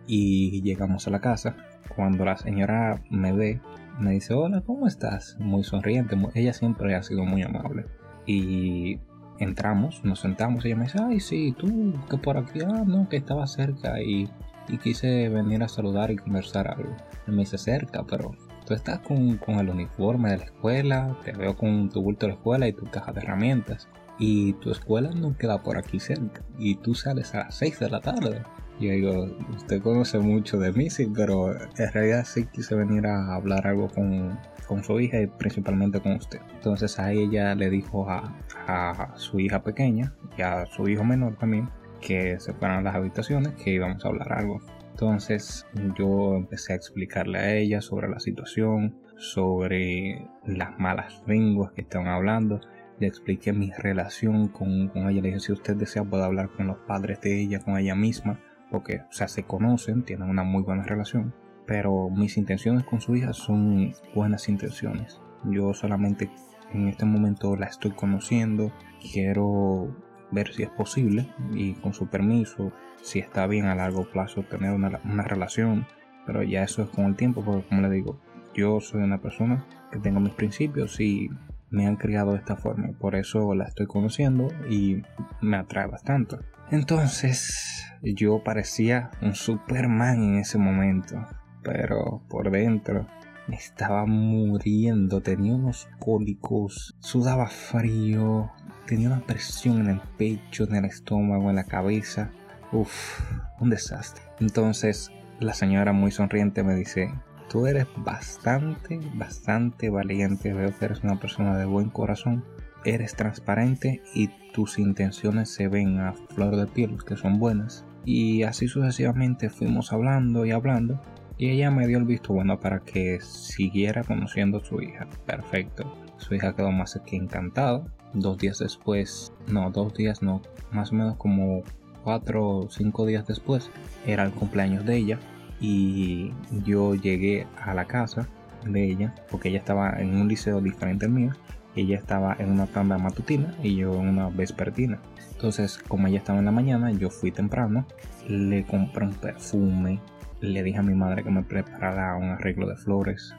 Y 0.05 0.61
llegamos 0.61 1.07
a 1.07 1.11
la 1.11 1.21
casa. 1.21 1.55
Cuando 1.95 2.25
la 2.25 2.37
señora 2.37 3.01
me 3.09 3.33
ve, 3.33 3.61
me 3.99 4.11
dice, 4.11 4.33
hola, 4.33 4.61
¿cómo 4.61 4.87
estás? 4.87 5.37
Muy 5.39 5.63
sonriente. 5.63 6.15
Ella 6.33 6.53
siempre 6.53 6.95
ha 6.95 7.03
sido 7.03 7.25
muy 7.25 7.43
amable. 7.43 7.85
Y 8.25 8.99
entramos, 9.39 10.03
nos 10.03 10.19
sentamos 10.19 10.63
ella 10.65 10.75
me 10.75 10.83
dice, 10.83 10.99
ay, 11.01 11.19
sí, 11.19 11.55
tú, 11.57 11.93
que 12.09 12.17
por 12.17 12.37
aquí, 12.37 12.59
ah, 12.61 12.83
no, 12.85 13.09
que 13.09 13.17
estaba 13.17 13.47
cerca 13.47 14.01
y, 14.01 14.29
y 14.67 14.77
quise 14.77 15.29
venir 15.29 15.63
a 15.63 15.67
saludar 15.67 16.11
y 16.11 16.17
conversar 16.17 16.67
algo. 16.67 16.95
Y 17.27 17.31
me 17.31 17.39
dice, 17.39 17.57
cerca, 17.57 18.03
pero 18.03 18.31
tú 18.65 18.73
estás 18.73 18.99
con, 18.99 19.37
con, 19.37 19.55
el 19.55 19.69
uniforme 19.69 20.31
de 20.31 20.37
la 20.37 20.45
escuela, 20.45 21.17
te 21.23 21.31
veo 21.33 21.55
con 21.55 21.89
tu 21.89 22.01
bulto 22.01 22.25
de 22.25 22.33
la 22.33 22.37
escuela 22.37 22.67
y 22.67 22.73
tu 22.73 22.85
caja 22.85 23.11
de 23.11 23.21
herramientas. 23.21 23.87
Y 24.19 24.53
tu 24.53 24.71
escuela 24.71 25.11
no 25.11 25.35
queda 25.35 25.63
por 25.63 25.77
aquí 25.77 25.99
cerca. 25.99 26.43
Y 26.59 26.75
tú 26.75 26.93
sales 26.93 27.33
a 27.33 27.45
las 27.45 27.55
6 27.55 27.79
de 27.79 27.89
la 27.89 28.01
tarde. 28.01 28.43
Yo 28.81 28.91
digo, 28.91 29.27
usted 29.55 29.79
conoce 29.79 30.17
mucho 30.17 30.57
de 30.57 30.89
sí, 30.89 31.07
pero 31.15 31.53
en 31.53 31.91
realidad 31.93 32.25
sí 32.25 32.47
quise 32.51 32.73
venir 32.73 33.05
a 33.05 33.35
hablar 33.35 33.67
algo 33.67 33.87
con, 33.87 34.39
con 34.67 34.83
su 34.83 34.99
hija 34.99 35.21
y 35.21 35.27
principalmente 35.27 35.99
con 35.99 36.13
usted. 36.13 36.39
Entonces 36.51 36.97
a 36.97 37.11
ella 37.11 37.53
le 37.53 37.69
dijo 37.69 38.09
a, 38.09 38.35
a 38.65 39.13
su 39.17 39.39
hija 39.39 39.61
pequeña 39.61 40.15
y 40.35 40.41
a 40.41 40.65
su 40.65 40.87
hijo 40.89 41.03
menor 41.03 41.37
también 41.37 41.69
que 42.01 42.39
se 42.39 42.53
fueran 42.53 42.79
a 42.79 42.81
las 42.81 42.95
habitaciones, 42.95 43.53
que 43.53 43.69
íbamos 43.69 44.03
a 44.03 44.07
hablar 44.07 44.33
algo. 44.33 44.59
Entonces 44.89 45.67
yo 45.95 46.35
empecé 46.35 46.73
a 46.73 46.75
explicarle 46.75 47.37
a 47.37 47.55
ella 47.55 47.81
sobre 47.81 48.09
la 48.09 48.19
situación, 48.19 48.97
sobre 49.15 50.27
las 50.45 50.79
malas 50.79 51.21
lenguas 51.27 51.71
que 51.73 51.81
estaban 51.81 52.07
hablando. 52.07 52.61
Le 52.99 53.05
expliqué 53.05 53.53
mi 53.53 53.71
relación 53.71 54.47
con, 54.47 54.89
con, 54.89 55.07
ella. 55.07 55.21
Le 55.21 55.27
dije, 55.29 55.39
si 55.39 55.51
usted 55.51 55.75
desea, 55.75 56.03
puede 56.03 56.23
hablar 56.23 56.49
con 56.49 56.65
los 56.65 56.77
padres 56.87 57.21
de 57.21 57.39
ella, 57.39 57.59
con 57.59 57.77
ella 57.77 57.95
misma, 57.95 58.39
porque 58.71 59.01
o 59.01 59.11
sea, 59.11 59.27
se 59.27 59.43
conocen, 59.43 60.03
tienen 60.03 60.29
una 60.29 60.43
muy 60.43 60.63
buena 60.63 60.83
relación 60.83 61.33
pero 61.71 62.09
mis 62.09 62.35
intenciones 62.35 62.83
con 62.83 62.99
su 62.99 63.15
hija 63.15 63.31
son 63.31 63.93
buenas 64.13 64.49
intenciones. 64.49 65.21
Yo 65.45 65.73
solamente 65.73 66.29
en 66.73 66.89
este 66.89 67.05
momento 67.05 67.55
la 67.55 67.67
estoy 67.67 67.91
conociendo, 67.91 68.73
quiero 69.13 69.95
ver 70.31 70.53
si 70.53 70.63
es 70.63 70.69
posible 70.69 71.29
y 71.53 71.75
con 71.75 71.93
su 71.93 72.07
permiso, 72.07 72.73
si 73.01 73.19
está 73.19 73.47
bien 73.47 73.67
a 73.67 73.75
largo 73.75 74.03
plazo 74.03 74.43
tener 74.43 74.73
una, 74.73 74.89
relación, 75.23 75.87
pero 76.25 76.43
ya 76.43 76.63
eso 76.63 76.83
es 76.83 76.89
con 76.89 77.05
el 77.05 77.15
tiempo, 77.15 77.41
porque 77.41 77.65
como 77.67 77.81
le 77.81 77.89
digo, 77.89 78.19
yo 78.53 78.81
soy 78.81 79.03
una 79.03 79.21
persona 79.21 79.65
que 79.91 79.99
tengo 79.99 80.19
mis 80.19 80.33
principios 80.33 80.99
y 80.99 81.29
me 81.69 81.87
han 81.87 81.95
criado 81.95 82.31
de 82.31 82.39
esta 82.39 82.57
forma, 82.57 82.89
por 82.99 83.15
eso 83.15 83.55
la 83.55 83.63
estoy 83.63 83.87
conociendo 83.87 84.49
y 84.69 85.03
me 85.41 85.55
atrae 85.55 85.87
bastante. 85.87 86.35
Entonces 86.71 87.85
yo 88.01 88.43
parecía 88.43 89.11
un 89.21 89.35
Superman 89.35 90.23
en 90.23 90.35
ese 90.39 90.57
momento 90.57 91.27
pero 91.63 92.21
por 92.29 92.51
dentro 92.51 93.07
me 93.47 93.55
estaba 93.55 94.05
muriendo, 94.05 95.21
tenía 95.21 95.53
unos 95.53 95.89
cólicos, 95.99 96.95
sudaba 96.99 97.47
frío, 97.47 98.51
tenía 98.85 99.07
una 99.07 99.25
presión 99.25 99.81
en 99.81 99.87
el 99.89 100.01
pecho, 100.17 100.63
en 100.65 100.75
el 100.75 100.85
estómago, 100.85 101.49
en 101.49 101.57
la 101.57 101.65
cabeza. 101.65 102.29
Uf, 102.71 103.19
un 103.59 103.69
desastre. 103.69 104.23
Entonces 104.39 105.11
la 105.39 105.53
señora 105.53 105.91
muy 105.91 106.11
sonriente 106.11 106.63
me 106.63 106.75
dice, 106.75 107.13
tú 107.49 107.67
eres 107.67 107.87
bastante, 107.97 108.99
bastante 109.15 109.89
valiente, 109.89 110.53
veo 110.53 110.77
que 110.77 110.85
eres 110.85 111.03
una 111.03 111.19
persona 111.19 111.57
de 111.57 111.65
buen 111.65 111.89
corazón, 111.89 112.45
eres 112.85 113.15
transparente 113.15 114.01
y 114.13 114.29
tus 114.53 114.79
intenciones 114.79 115.49
se 115.49 115.67
ven 115.67 115.99
a 115.99 116.13
flor 116.13 116.55
de 116.55 116.67
piel, 116.67 116.97
que 117.05 117.15
son 117.15 117.39
buenas. 117.39 117.85
Y 118.03 118.43
así 118.43 118.67
sucesivamente 118.67 119.49
fuimos 119.49 119.93
hablando 119.93 120.45
y 120.45 120.51
hablando 120.51 120.99
y 121.41 121.49
ella 121.49 121.71
me 121.71 121.87
dio 121.87 121.97
el 121.97 122.05
visto 122.05 122.33
bueno 122.33 122.59
para 122.59 122.81
que 122.81 123.19
siguiera 123.19 124.03
conociendo 124.03 124.59
a 124.59 124.63
su 124.63 124.79
hija. 124.79 125.07
Perfecto. 125.25 125.91
Su 126.17 126.35
hija 126.35 126.53
quedó 126.55 126.71
más 126.71 127.01
que 127.03 127.15
encantada. 127.15 127.83
Dos 128.13 128.37
días 128.37 128.59
después, 128.59 129.33
no, 129.47 129.71
dos 129.71 129.95
días 129.95 130.21
no, 130.21 130.43
más 130.71 130.91
o 130.91 130.95
menos 130.95 131.15
como 131.15 131.63
cuatro 132.03 132.47
o 132.47 132.69
cinco 132.69 133.07
días 133.07 133.25
después, 133.25 133.71
era 134.05 134.23
el 134.23 134.31
cumpleaños 134.31 134.85
de 134.85 134.97
ella. 134.97 135.19
Y 135.59 136.31
yo 136.63 136.93
llegué 136.93 137.47
a 137.59 137.73
la 137.73 137.85
casa 137.85 138.27
de 138.63 138.91
ella, 138.91 139.15
porque 139.31 139.49
ella 139.49 139.57
estaba 139.57 139.99
en 139.99 140.15
un 140.17 140.27
liceo 140.27 140.61
diferente 140.61 141.07
al 141.07 141.11
mío. 141.11 141.31
Ella 141.75 141.97
estaba 141.97 142.35
en 142.39 142.51
una 142.51 142.67
tanda 142.67 142.97
matutina 142.97 143.55
y 143.63 143.75
yo 143.75 143.93
en 143.93 144.09
una 144.09 144.29
vespertina. 144.29 144.99
Entonces, 145.31 145.79
como 145.87 146.07
ella 146.07 146.17
estaba 146.17 146.39
en 146.39 146.45
la 146.45 146.51
mañana, 146.51 146.91
yo 146.91 147.09
fui 147.09 147.31
temprano, 147.31 147.85
le 148.27 148.63
compré 148.65 149.05
un 149.05 149.13
perfume, 149.13 149.99
le 150.41 150.63
dije 150.63 150.79
a 150.79 150.83
mi 150.83 150.93
madre 150.93 151.23
que 151.23 151.31
me 151.31 151.43
preparara 151.43 152.15
un 152.15 152.29
arreglo 152.29 152.67
de 152.67 152.75
flores. 152.75 153.33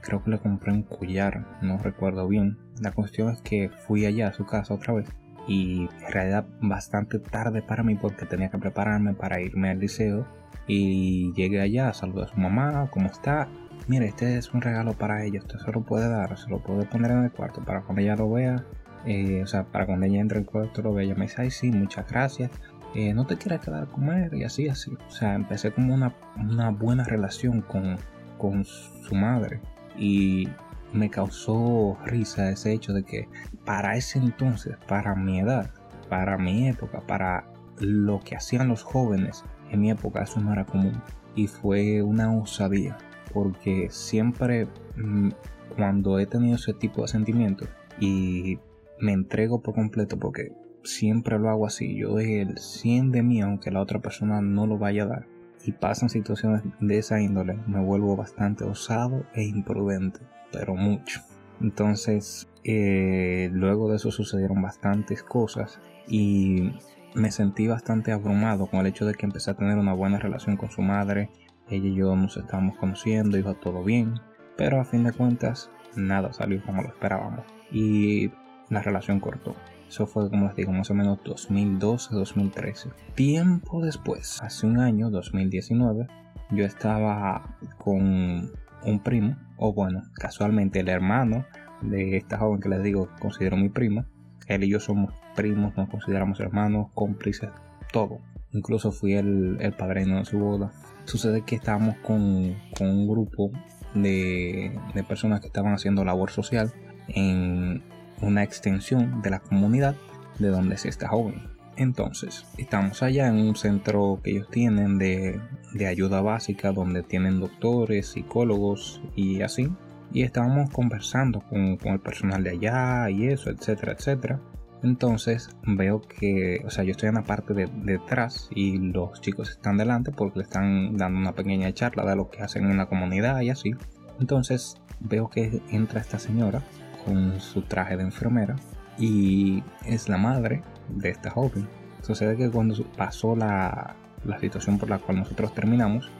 creo 0.00 0.22
que 0.22 0.30
le 0.30 0.38
compré 0.38 0.72
un 0.72 0.82
collar, 0.82 1.46
no 1.62 1.78
recuerdo 1.78 2.28
bien. 2.28 2.58
La 2.80 2.92
cuestión 2.92 3.30
es 3.30 3.40
que 3.42 3.70
fui 3.86 4.06
allá 4.06 4.28
a 4.28 4.32
su 4.32 4.44
casa 4.44 4.74
otra 4.74 4.94
vez 4.94 5.08
y 5.48 5.88
en 6.04 6.12
realidad 6.12 6.46
bastante 6.60 7.18
tarde 7.18 7.62
para 7.62 7.82
mí 7.82 7.96
porque 7.96 8.26
tenía 8.26 8.50
que 8.50 8.58
prepararme 8.58 9.14
para 9.14 9.40
irme 9.40 9.70
al 9.70 9.80
liceo 9.80 10.26
y 10.66 11.32
llegué 11.34 11.60
allá, 11.60 11.92
saludé 11.92 12.24
a 12.24 12.28
su 12.28 12.38
mamá, 12.38 12.88
¿cómo 12.90 13.06
está? 13.06 13.48
Mire, 13.88 14.06
este 14.06 14.38
es 14.38 14.52
un 14.54 14.60
regalo 14.60 14.92
para 14.92 15.24
ella, 15.24 15.40
usted 15.40 15.58
se 15.58 15.72
lo 15.72 15.82
puede 15.82 16.08
dar, 16.08 16.38
se 16.38 16.48
lo 16.48 16.62
puede 16.62 16.86
poner 16.86 17.10
en 17.10 17.24
el 17.24 17.32
cuarto 17.32 17.64
para 17.64 17.82
cuando 17.82 18.02
ella 18.02 18.16
lo 18.16 18.30
vea, 18.30 18.64
eh, 19.06 19.42
o 19.42 19.46
sea, 19.46 19.64
para 19.64 19.86
cuando 19.86 20.06
ella 20.06 20.20
entre 20.20 20.38
al 20.38 20.44
cuarto 20.44 20.82
lo 20.82 20.94
vea, 20.94 21.04
ella 21.04 21.14
me 21.16 21.22
dice, 21.22 21.42
ay 21.42 21.50
sí, 21.50 21.70
muchas 21.72 22.08
gracias, 22.08 22.50
eh, 22.94 23.12
no 23.14 23.26
te 23.26 23.36
quieres 23.36 23.60
quedar 23.60 23.84
a 23.84 23.86
comer 23.86 24.34
y 24.34 24.44
así, 24.44 24.68
así. 24.68 24.92
O 25.08 25.10
sea, 25.10 25.34
empecé 25.34 25.72
como 25.72 25.94
una, 25.94 26.14
una 26.36 26.70
buena 26.70 27.04
relación 27.04 27.62
con, 27.62 27.96
con 28.38 28.64
su 28.64 29.14
madre 29.14 29.60
y 29.96 30.48
me 30.92 31.08
causó 31.10 31.96
risa 32.04 32.50
ese 32.50 32.72
hecho 32.72 32.92
de 32.92 33.02
que 33.02 33.28
para 33.64 33.96
ese 33.96 34.18
entonces, 34.18 34.76
para 34.86 35.14
mi 35.14 35.40
edad, 35.40 35.70
para 36.08 36.36
mi 36.36 36.68
época, 36.68 37.00
para 37.06 37.46
lo 37.78 38.20
que 38.20 38.36
hacían 38.36 38.68
los 38.68 38.82
jóvenes 38.82 39.44
en 39.70 39.80
mi 39.80 39.90
época, 39.90 40.22
eso 40.22 40.40
no 40.40 40.52
era 40.52 40.66
común. 40.66 41.00
Y 41.34 41.46
fue 41.46 42.02
una 42.02 42.30
osadía, 42.36 42.98
porque 43.32 43.88
siempre 43.90 44.66
mm, 44.96 45.30
cuando 45.76 46.18
he 46.18 46.26
tenido 46.26 46.56
ese 46.56 46.74
tipo 46.74 47.02
de 47.02 47.08
sentimientos 47.08 47.68
y 47.98 48.58
me 49.00 49.12
entrego 49.12 49.60
por 49.60 49.74
completo, 49.74 50.18
porque 50.18 50.52
siempre 50.84 51.38
lo 51.38 51.50
hago 51.50 51.66
así. 51.66 51.96
Yo 51.96 52.10
doy 52.10 52.34
el 52.34 52.58
100 52.58 53.12
de 53.12 53.22
mí 53.22 53.40
aunque 53.40 53.70
la 53.70 53.80
otra 53.80 54.00
persona 54.00 54.40
no 54.40 54.66
lo 54.66 54.78
vaya 54.78 55.04
a 55.04 55.06
dar. 55.06 55.26
Y 55.64 55.72
pasan 55.72 56.08
situaciones 56.08 56.62
de 56.80 56.98
esa 56.98 57.20
índole. 57.20 57.56
Me 57.66 57.80
vuelvo 57.80 58.16
bastante 58.16 58.64
osado 58.64 59.24
e 59.34 59.44
imprudente. 59.44 60.20
Pero 60.50 60.74
mucho. 60.74 61.20
Entonces, 61.60 62.48
eh, 62.64 63.48
luego 63.52 63.88
de 63.88 63.96
eso 63.96 64.10
sucedieron 64.10 64.60
bastantes 64.60 65.22
cosas 65.22 65.80
y 66.08 66.72
me 67.14 67.30
sentí 67.30 67.68
bastante 67.68 68.10
abrumado 68.10 68.66
con 68.66 68.80
el 68.80 68.86
hecho 68.86 69.06
de 69.06 69.14
que 69.14 69.26
empecé 69.26 69.50
a 69.50 69.54
tener 69.54 69.78
una 69.78 69.92
buena 69.92 70.18
relación 70.18 70.56
con 70.56 70.70
su 70.70 70.82
madre. 70.82 71.30
Ella 71.72 71.88
y 71.88 71.94
yo 71.94 72.14
nos 72.14 72.36
estábamos 72.36 72.76
conociendo, 72.76 73.38
iba 73.38 73.54
todo 73.54 73.82
bien, 73.82 74.20
pero 74.58 74.78
a 74.78 74.84
fin 74.84 75.04
de 75.04 75.12
cuentas 75.12 75.70
nada 75.96 76.32
salió 76.32 76.62
como 76.62 76.82
lo 76.82 76.88
esperábamos 76.88 77.46
y 77.70 78.30
la 78.68 78.82
relación 78.82 79.20
cortó. 79.20 79.56
Eso 79.88 80.06
fue, 80.06 80.28
como 80.28 80.46
les 80.46 80.56
digo, 80.56 80.72
más 80.72 80.90
o 80.90 80.94
menos 80.94 81.18
2012-2013. 81.24 82.92
Tiempo 83.14 83.82
después, 83.82 84.40
hace 84.42 84.66
un 84.66 84.80
año, 84.80 85.10
2019, 85.10 86.08
yo 86.50 86.64
estaba 86.64 87.56
con 87.78 88.52
un 88.84 89.02
primo, 89.02 89.36
o 89.56 89.72
bueno, 89.72 90.02
casualmente 90.14 90.80
el 90.80 90.88
hermano 90.90 91.46
de 91.80 92.18
esta 92.18 92.38
joven 92.38 92.60
que 92.60 92.68
les 92.68 92.82
digo 92.82 93.08
considero 93.18 93.56
mi 93.56 93.70
prima. 93.70 94.06
Él 94.46 94.64
y 94.64 94.68
yo 94.68 94.80
somos 94.80 95.14
primos, 95.34 95.74
nos 95.76 95.88
consideramos 95.88 96.38
hermanos, 96.40 96.88
cómplices, 96.94 97.50
todo. 97.92 98.18
Incluso 98.52 98.92
fui 98.92 99.14
el, 99.14 99.56
el 99.60 99.72
padrino 99.72 100.18
de 100.18 100.24
su 100.24 100.38
boda. 100.38 100.72
Sucede 101.04 101.42
que 101.42 101.56
estábamos 101.56 101.96
con, 101.98 102.56
con 102.76 102.88
un 102.88 103.08
grupo 103.08 103.50
de, 103.94 104.78
de 104.94 105.04
personas 105.04 105.40
que 105.40 105.46
estaban 105.46 105.74
haciendo 105.74 106.04
labor 106.04 106.30
social 106.30 106.72
en 107.08 107.82
una 108.20 108.42
extensión 108.42 109.22
de 109.22 109.30
la 109.30 109.40
comunidad 109.40 109.96
de 110.38 110.48
donde 110.48 110.76
es 110.76 110.84
esta 110.84 111.08
joven. 111.08 111.50
Entonces, 111.76 112.46
estamos 112.58 113.02
allá 113.02 113.28
en 113.28 113.36
un 113.36 113.56
centro 113.56 114.20
que 114.22 114.32
ellos 114.32 114.48
tienen 114.50 114.98
de, 114.98 115.40
de 115.72 115.86
ayuda 115.86 116.20
básica 116.20 116.72
donde 116.72 117.02
tienen 117.02 117.40
doctores, 117.40 118.08
psicólogos 118.08 119.00
y 119.16 119.40
así 119.40 119.70
y 120.12 120.22
estábamos 120.22 120.70
conversando 120.70 121.40
con, 121.40 121.78
el 121.82 122.00
personal 122.00 122.44
de 122.44 122.50
allá 122.50 123.10
y 123.10 123.28
eso, 123.28 123.50
etcétera, 123.50 123.92
etcétera. 123.92 124.40
Entonces 124.82 125.50
veo 125.64 126.02
que, 126.02 126.62
o 126.66 126.70
sea, 126.70 126.84
yo 126.84 126.90
estoy 126.90 127.08
en 127.08 127.14
la 127.14 127.24
parte 127.24 127.54
de 127.54 127.68
detrás 127.84 128.48
y 128.54 128.78
los 128.78 129.20
chicos 129.20 129.50
están 129.50 129.76
delante 129.76 130.10
porque 130.10 130.40
le 130.40 130.44
están 130.44 130.96
dando 130.96 131.18
una 131.20 131.34
pequeña 131.34 131.72
charla 131.72 132.04
de 132.04 132.16
lo 132.16 132.30
que 132.30 132.42
hacen 132.42 132.64
en 132.64 132.72
una 132.72 132.86
comunidad 132.86 133.40
y 133.40 133.50
así. 133.50 133.74
Entonces 134.20 134.76
veo 135.00 135.30
que 135.30 135.62
entra 135.70 136.00
esta 136.00 136.18
señora 136.18 136.62
con 137.04 137.40
su 137.40 137.62
traje 137.62 137.96
de 137.96 138.02
enfermera 138.02 138.56
y 138.98 139.62
es 139.86 140.08
la 140.08 140.18
madre 140.18 140.62
de 140.88 141.10
esta 141.10 141.30
joven. 141.30 141.68
Sucede 142.02 142.36
que 142.36 142.50
cuando 142.50 142.74
pasó 142.96 143.36
la, 143.36 143.94
la 144.24 144.38
situación 144.40 144.78
por 144.78 144.90
la 144.90 144.98
cual 144.98 145.18
nosotros 145.18 145.54
terminamos, 145.54 146.10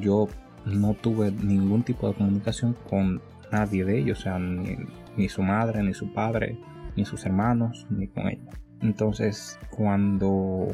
yo 0.00 0.28
no 0.64 0.94
tuve 0.94 1.32
ningún 1.32 1.82
tipo 1.82 2.08
de 2.08 2.14
comunicación 2.14 2.76
con 2.88 3.20
nadie 3.50 3.84
de 3.84 3.98
ellos, 3.98 4.20
o 4.20 4.22
sea, 4.22 4.38
ni, 4.38 5.28
su 5.28 5.42
madre, 5.42 5.82
ni 5.82 5.94
su 5.94 6.12
padre, 6.12 6.58
ni 6.96 7.04
sus 7.04 7.24
hermanos, 7.24 7.86
ni 7.90 8.08
con 8.08 8.28
ella. 8.28 8.50
Entonces, 8.80 9.58
cuando 9.70 10.68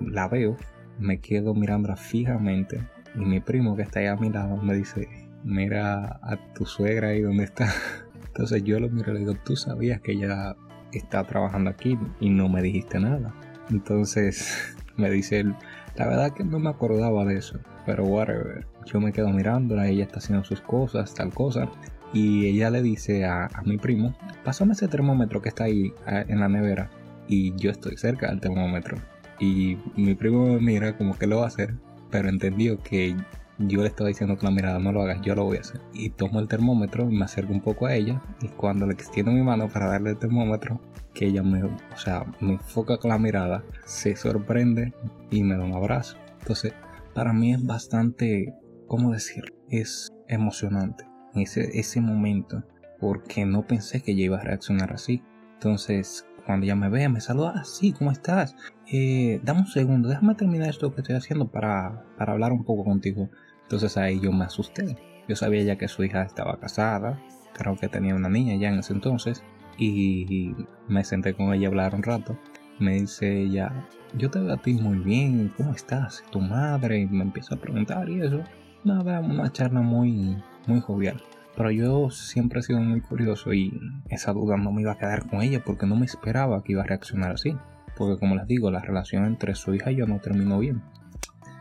la 0.00 0.28
veo, 0.28 0.56
me 0.98 1.20
quedo 1.20 1.54
mirándola 1.54 1.96
fijamente 1.96 2.80
y 3.14 3.20
mi 3.20 3.40
primo 3.40 3.76
que 3.76 3.82
está 3.82 4.00
ahí 4.00 4.06
a 4.06 4.16
mi 4.16 4.30
lado 4.30 4.56
me 4.56 4.74
dice, 4.74 5.08
mira 5.44 6.20
a 6.22 6.38
tu 6.54 6.66
suegra 6.66 7.08
ahí 7.08 7.20
donde 7.20 7.44
está. 7.44 7.72
Entonces 8.26 8.64
yo 8.64 8.80
lo 8.80 8.88
miro 8.88 9.10
y 9.12 9.14
le 9.14 9.20
digo, 9.20 9.34
tú 9.44 9.56
sabías 9.56 10.00
que 10.00 10.12
ella 10.12 10.56
está 10.92 11.24
trabajando 11.24 11.70
aquí 11.70 11.98
y 12.20 12.30
no 12.30 12.48
me 12.48 12.62
dijiste 12.62 12.98
nada. 12.98 13.34
Entonces 13.70 14.76
me 14.96 15.10
dice 15.10 15.40
él, 15.40 15.54
la 15.96 16.08
verdad 16.08 16.32
que 16.32 16.44
no 16.44 16.58
me 16.58 16.70
acordaba 16.70 17.24
de 17.24 17.36
eso, 17.36 17.58
pero 17.86 18.04
whatever. 18.04 18.66
Yo 18.86 19.00
me 19.00 19.12
quedo 19.12 19.30
mirándola, 19.30 19.86
ella 19.88 20.04
está 20.04 20.18
haciendo 20.18 20.44
sus 20.44 20.60
cosas, 20.60 21.14
tal 21.14 21.32
cosa 21.32 21.70
y 22.12 22.46
ella 22.46 22.70
le 22.70 22.82
dice 22.82 23.24
a, 23.24 23.48
mi 23.64 23.78
primo, 23.78 24.14
pásame 24.44 24.72
ese 24.72 24.88
termómetro 24.88 25.40
que 25.40 25.48
está 25.48 25.64
ahí 25.64 25.92
en 26.06 26.40
la 26.40 26.48
nevera 26.48 26.90
y 27.28 27.54
yo 27.56 27.70
estoy 27.70 27.96
cerca 27.96 28.28
del 28.28 28.40
termómetro 28.40 28.98
y 29.38 29.78
mi 29.96 30.14
primo 30.14 30.46
me 30.46 30.60
mira 30.60 30.96
como 30.96 31.18
que 31.18 31.26
lo 31.26 31.38
va 31.38 31.44
a 31.44 31.48
hacer, 31.48 31.74
pero 32.10 32.28
entendió 32.28 32.78
que 32.78 33.16
yo 33.58 33.80
le 33.80 33.88
estaba 33.88 34.08
diciendo 34.08 34.36
que 34.36 34.46
la 34.46 34.52
mirada 34.52 34.78
no 34.78 34.92
lo 34.92 35.02
hagas, 35.02 35.20
yo 35.22 35.34
lo 35.34 35.44
voy 35.44 35.58
a 35.58 35.60
hacer. 35.60 35.80
Y 35.92 36.10
tomo 36.10 36.40
el 36.40 36.48
termómetro, 36.48 37.06
me 37.06 37.24
acerco 37.24 37.52
un 37.52 37.60
poco 37.60 37.86
a 37.86 37.94
ella 37.94 38.22
y 38.40 38.48
cuando 38.48 38.86
le 38.86 38.94
extiendo 38.94 39.32
mi 39.32 39.42
mano 39.42 39.68
para 39.68 39.88
darle 39.88 40.10
el 40.10 40.18
termómetro, 40.18 40.80
que 41.14 41.26
ella 41.26 41.42
me, 41.42 41.62
o 41.64 41.76
sea, 41.96 42.24
me 42.40 42.52
enfoca 42.52 42.98
con 42.98 43.10
la 43.10 43.18
mirada, 43.18 43.64
se 43.84 44.16
sorprende 44.16 44.92
y 45.30 45.42
me 45.42 45.56
da 45.56 45.64
un 45.64 45.74
abrazo. 45.74 46.16
Entonces, 46.40 46.72
para 47.14 47.32
mí 47.32 47.52
es 47.52 47.64
bastante, 47.64 48.54
¿cómo 48.86 49.10
decir? 49.10 49.54
Es 49.68 50.08
emocionante 50.28 51.11
ese, 51.34 51.78
ese 51.78 52.00
momento 52.00 52.62
porque 53.00 53.44
no 53.44 53.66
pensé 53.66 54.02
que 54.02 54.12
ella 54.12 54.24
iba 54.24 54.38
a 54.38 54.42
reaccionar 54.42 54.92
así. 54.92 55.22
Entonces, 55.54 56.26
cuando 56.46 56.64
ella 56.64 56.76
me 56.76 56.88
ve, 56.88 57.08
me 57.08 57.20
saluda, 57.20 57.54
ah, 57.56 57.64
sí, 57.64 57.92
¿cómo 57.92 58.10
estás? 58.10 58.56
Eh, 58.90 59.40
dame 59.42 59.60
un 59.60 59.66
segundo, 59.66 60.08
déjame 60.08 60.34
terminar 60.34 60.68
esto 60.68 60.94
que 60.94 61.00
estoy 61.00 61.16
haciendo 61.16 61.50
para, 61.50 62.04
para 62.16 62.32
hablar 62.32 62.52
un 62.52 62.64
poco 62.64 62.84
contigo. 62.84 63.28
Entonces 63.62 63.96
ahí 63.96 64.20
yo 64.20 64.32
me 64.32 64.44
asusté. 64.44 64.96
Yo 65.28 65.36
sabía 65.36 65.62
ya 65.62 65.76
que 65.76 65.88
su 65.88 66.04
hija 66.04 66.22
estaba 66.22 66.58
casada, 66.58 67.20
creo 67.54 67.76
que 67.76 67.88
tenía 67.88 68.14
una 68.14 68.28
niña 68.28 68.56
ya 68.56 68.68
en 68.68 68.80
ese 68.80 68.92
entonces, 68.92 69.42
y 69.78 70.54
me 70.88 71.04
senté 71.04 71.34
con 71.34 71.52
ella 71.54 71.68
a 71.68 71.70
hablar 71.70 71.94
un 71.94 72.02
rato. 72.02 72.36
Me 72.78 72.94
dice 73.00 73.42
ella, 73.42 73.72
yo 74.16 74.30
te 74.30 74.40
veo 74.40 74.52
a 74.52 74.60
ti 74.60 74.74
muy 74.74 74.98
bien, 74.98 75.52
¿cómo 75.56 75.72
estás? 75.72 76.22
¿Tu 76.30 76.40
madre? 76.40 77.00
Y 77.00 77.06
me 77.06 77.22
empieza 77.22 77.54
a 77.54 77.58
preguntar 77.58 78.08
y 78.08 78.20
eso. 78.20 78.42
Nada, 78.84 79.20
una 79.20 79.50
charla 79.52 79.80
muy, 79.80 80.36
muy 80.66 80.80
jovial. 80.80 81.22
Pero 81.56 81.70
yo 81.70 82.10
siempre 82.10 82.60
he 82.60 82.62
sido 82.62 82.80
muy 82.80 83.00
curioso 83.00 83.52
y 83.52 83.78
esa 84.08 84.32
duda 84.32 84.56
no 84.56 84.72
me 84.72 84.82
iba 84.82 84.92
a 84.92 84.98
quedar 84.98 85.26
con 85.26 85.42
ella 85.42 85.62
porque 85.64 85.86
no 85.86 85.96
me 85.96 86.06
esperaba 86.06 86.62
que 86.62 86.72
iba 86.72 86.82
a 86.82 86.86
reaccionar 86.86 87.32
así. 87.32 87.56
Porque 87.96 88.18
como 88.18 88.36
les 88.36 88.46
digo, 88.46 88.70
la 88.70 88.80
relación 88.80 89.26
entre 89.26 89.54
su 89.54 89.74
hija 89.74 89.92
y 89.92 89.96
yo 89.96 90.06
no 90.06 90.18
terminó 90.18 90.58
bien. 90.58 90.82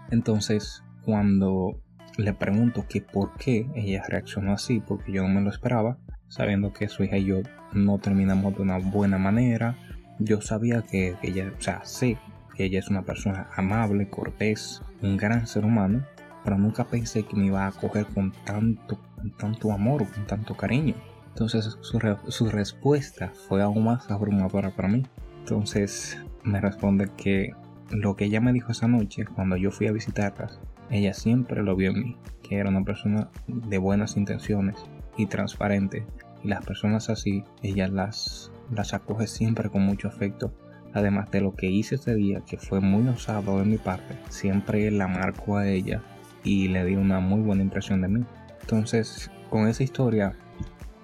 Entonces, 0.09 0.83
cuando 1.03 1.81
le 2.17 2.33
pregunto 2.33 2.85
que 2.87 3.01
por 3.01 3.33
qué 3.37 3.69
ella 3.75 4.03
reaccionó 4.07 4.53
así, 4.53 4.79
porque 4.79 5.11
yo 5.11 5.23
no 5.23 5.29
me 5.29 5.41
lo 5.41 5.49
esperaba, 5.49 5.97
sabiendo 6.27 6.71
que 6.71 6.87
su 6.87 7.03
hija 7.03 7.17
y 7.17 7.25
yo 7.25 7.41
no 7.73 7.97
terminamos 7.99 8.55
de 8.55 8.61
una 8.61 8.77
buena 8.77 9.17
manera, 9.17 9.77
yo 10.19 10.41
sabía 10.41 10.81
que 10.81 11.15
ella, 11.21 11.51
o 11.57 11.61
sea, 11.61 11.83
sé 11.83 12.17
que 12.55 12.65
ella 12.65 12.79
es 12.79 12.89
una 12.89 13.03
persona 13.03 13.47
amable, 13.55 14.09
cortés, 14.09 14.81
un 15.01 15.17
gran 15.17 15.47
ser 15.47 15.65
humano, 15.65 16.05
pero 16.43 16.57
nunca 16.57 16.85
pensé 16.85 17.23
que 17.23 17.35
me 17.35 17.47
iba 17.47 17.67
a 17.67 17.71
coger 17.71 18.05
con 18.07 18.31
tanto, 18.45 18.99
con 19.15 19.31
tanto 19.31 19.71
amor, 19.71 20.07
con 20.11 20.25
tanto 20.25 20.55
cariño. 20.55 20.95
Entonces 21.29 21.77
su, 21.81 22.49
respuesta 22.49 23.31
fue 23.47 23.61
aún 23.61 23.85
más 23.85 24.09
abrumadora 24.11 24.71
para 24.75 24.89
mí. 24.89 25.03
Entonces 25.39 26.17
me 26.43 26.59
responde 26.59 27.09
que 27.15 27.53
lo 27.89 28.15
que 28.15 28.25
ella 28.25 28.41
me 28.41 28.53
dijo 28.53 28.71
esa 28.71 28.87
noche 28.87 29.25
cuando 29.25 29.55
yo 29.55 29.71
fui 29.71 29.87
a 29.87 29.91
visitarlas, 29.91 30.59
ella 30.89 31.13
siempre 31.13 31.63
lo 31.63 31.75
vio 31.75 31.91
en 31.91 32.03
mí, 32.03 32.17
que 32.43 32.57
era 32.57 32.69
una 32.69 32.83
persona 32.83 33.29
de 33.47 33.77
buenas 33.77 34.17
intenciones 34.17 34.77
y 35.17 35.27
transparente. 35.27 36.05
Y 36.43 36.49
las 36.49 36.65
personas 36.65 37.09
así, 37.09 37.43
ella 37.61 37.87
las, 37.87 38.51
las 38.71 38.93
acoge 38.93 39.27
siempre 39.27 39.69
con 39.69 39.83
mucho 39.83 40.07
afecto. 40.07 40.53
Además 40.93 41.31
de 41.31 41.39
lo 41.39 41.55
que 41.55 41.67
hice 41.67 41.95
ese 41.95 42.15
día, 42.15 42.41
que 42.41 42.57
fue 42.57 42.81
muy 42.81 43.07
osado 43.07 43.59
de 43.59 43.65
mi 43.65 43.77
parte, 43.77 44.17
siempre 44.27 44.91
la 44.91 45.07
marco 45.07 45.55
a 45.55 45.69
ella 45.69 46.03
y 46.43 46.67
le 46.67 46.85
di 46.85 46.95
una 46.95 47.19
muy 47.19 47.41
buena 47.41 47.63
impresión 47.63 48.01
de 48.01 48.07
mí. 48.07 48.25
Entonces, 48.61 49.31
con 49.49 49.67
esa 49.67 49.83
historia 49.83 50.33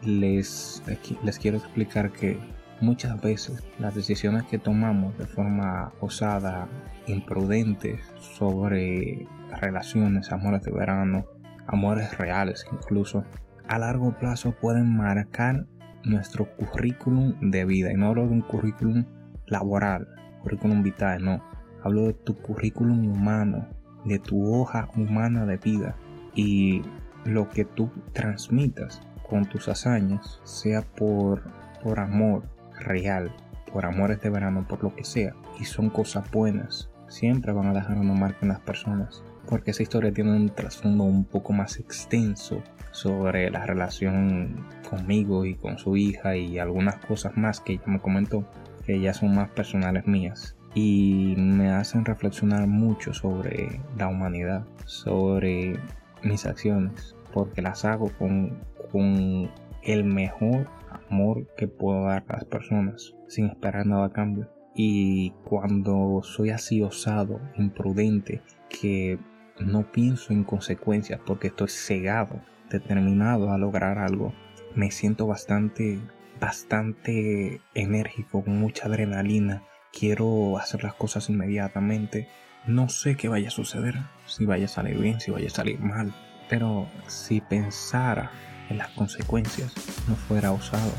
les, 0.04 0.82
les 1.24 1.40
quiero 1.40 1.58
explicar 1.58 2.12
que 2.12 2.40
muchas 2.82 3.20
veces 3.22 3.64
las 3.80 3.96
decisiones 3.96 4.44
que 4.44 4.60
tomamos 4.60 5.18
de 5.18 5.26
forma 5.26 5.92
osada, 6.00 6.68
imprudente 7.08 8.00
sobre 8.20 9.28
relaciones, 9.60 10.32
amores 10.32 10.64
de 10.64 10.72
verano, 10.72 11.26
amores 11.68 12.18
reales 12.18 12.66
incluso, 12.72 13.24
a 13.68 13.80
largo 13.80 14.18
plazo 14.18 14.52
pueden 14.52 14.96
marcar 14.96 15.66
nuestro 16.04 16.56
currículum 16.56 17.36
de 17.42 17.66
vida. 17.66 17.92
Y 17.92 17.96
no 17.96 18.08
hablo 18.08 18.28
de 18.28 18.34
un 18.34 18.42
currículum 18.42 19.06
laboral, 19.48 20.08
currículum 20.44 20.84
vital, 20.84 21.24
no. 21.24 21.44
Hablo 21.84 22.08
de 22.08 22.14
tu 22.14 22.36
currículum 22.36 23.08
humano, 23.08 23.68
de 24.08 24.20
tu 24.20 24.54
hoja 24.54 24.90
humana 24.96 25.46
de 25.46 25.58
vida 25.58 25.96
y 26.34 26.82
lo 27.26 27.50
que 27.50 27.66
tú 27.66 27.90
transmitas 28.14 29.02
con 29.30 29.46
tus 29.46 29.68
hazañas, 29.68 30.40
sea 30.44 30.82
por, 30.82 31.44
por 31.84 32.00
amor 32.00 32.44
real, 32.80 33.36
por 33.72 33.86
amores 33.86 34.22
de 34.22 34.30
verano, 34.30 34.66
por 34.68 34.84
lo 34.84 34.96
que 34.96 35.04
sea, 35.04 35.36
y 35.60 35.66
son 35.66 35.90
cosas 35.90 36.30
buenas, 36.32 36.90
siempre 37.10 37.52
van 37.52 37.68
a 37.68 37.74
dejar 37.74 37.98
una 37.98 38.14
marca 38.14 38.40
en 38.44 38.50
las 38.50 38.62
personas. 38.62 39.24
Porque 39.50 39.72
esa 39.72 39.84
historia 39.84 40.14
tiene 40.14 40.36
un 40.36 40.50
trasfondo 40.50 41.04
un 41.04 41.24
poco 41.24 41.54
más 41.54 41.80
extenso 41.80 42.62
sobre 42.92 43.50
la 43.50 43.66
relación 43.66 44.66
conmigo 44.90 45.46
y 45.46 45.56
con 45.56 45.78
su 45.78 45.96
hija 45.96 46.36
y 46.36 46.60
algunas 46.60 46.98
cosas 46.98 47.38
más 47.38 47.62
que 47.62 47.74
ella 47.74 47.84
me 47.86 48.00
comentó, 48.00 48.46
que 48.86 49.00
ya 49.00 49.14
son 49.14 49.36
más 49.36 49.50
personales 49.50 50.06
mías 50.06 50.58
y 50.74 51.36
me 51.38 51.72
hacen 51.72 52.06
reflexionar 52.06 52.68
mucho 52.68 53.14
sobre 53.14 53.82
la 53.98 54.08
humanidad, 54.08 54.66
sobre 54.86 55.80
mis 56.24 56.46
acciones, 56.46 57.16
porque 57.34 57.62
las 57.62 57.86
hago 57.86 58.12
con, 58.18 58.58
con 58.92 59.50
el 59.84 60.04
mejor 60.04 60.68
amor 61.10 61.48
que 61.56 61.68
puedo 61.68 62.06
dar 62.06 62.24
a 62.28 62.34
las 62.34 62.46
personas 62.46 63.16
sin 63.28 63.48
esperar 63.48 63.86
nada 63.86 64.06
a 64.06 64.14
cambio. 64.14 64.50
Y 64.76 65.32
cuando 65.44 66.22
soy 66.24 66.52
así 66.52 66.82
osado, 66.84 67.42
imprudente, 67.58 68.42
que 68.70 69.18
no 69.60 69.92
pienso 69.92 70.34
en 70.34 70.44
consecuencias 70.44 71.20
porque 71.26 71.48
estoy 71.48 71.70
cegado, 71.70 72.42
determinado 72.70 73.52
a 73.52 73.58
lograr 73.58 73.98
algo, 73.98 74.34
me 74.76 74.92
siento 74.92 75.26
bastante, 75.26 76.00
bastante 76.40 77.60
enérgico, 77.74 78.44
con 78.44 78.60
mucha 78.60 78.88
adrenalina. 78.88 79.64
Quiero 79.92 80.58
hacer 80.58 80.84
las 80.84 80.94
cosas 80.94 81.30
inmediatamente. 81.30 82.28
No 82.66 82.90
sé 82.90 83.16
qué 83.16 83.28
vaya 83.28 83.48
a 83.48 83.52
suceder, 83.52 83.96
si 84.26 84.46
vaya 84.46 84.66
a 84.66 84.70
salir 84.70 84.98
bien, 84.98 85.20
si 85.20 85.32
vaya 85.32 85.48
a 85.48 85.52
salir 85.52 85.80
mal. 85.80 86.14
Pero 86.50 86.88
si 87.08 87.42
pensara 87.42 88.32
en 88.70 88.78
las 88.78 88.90
consecuencias, 88.90 89.74
no 90.08 90.16
fuera 90.16 90.52
osado, 90.52 90.92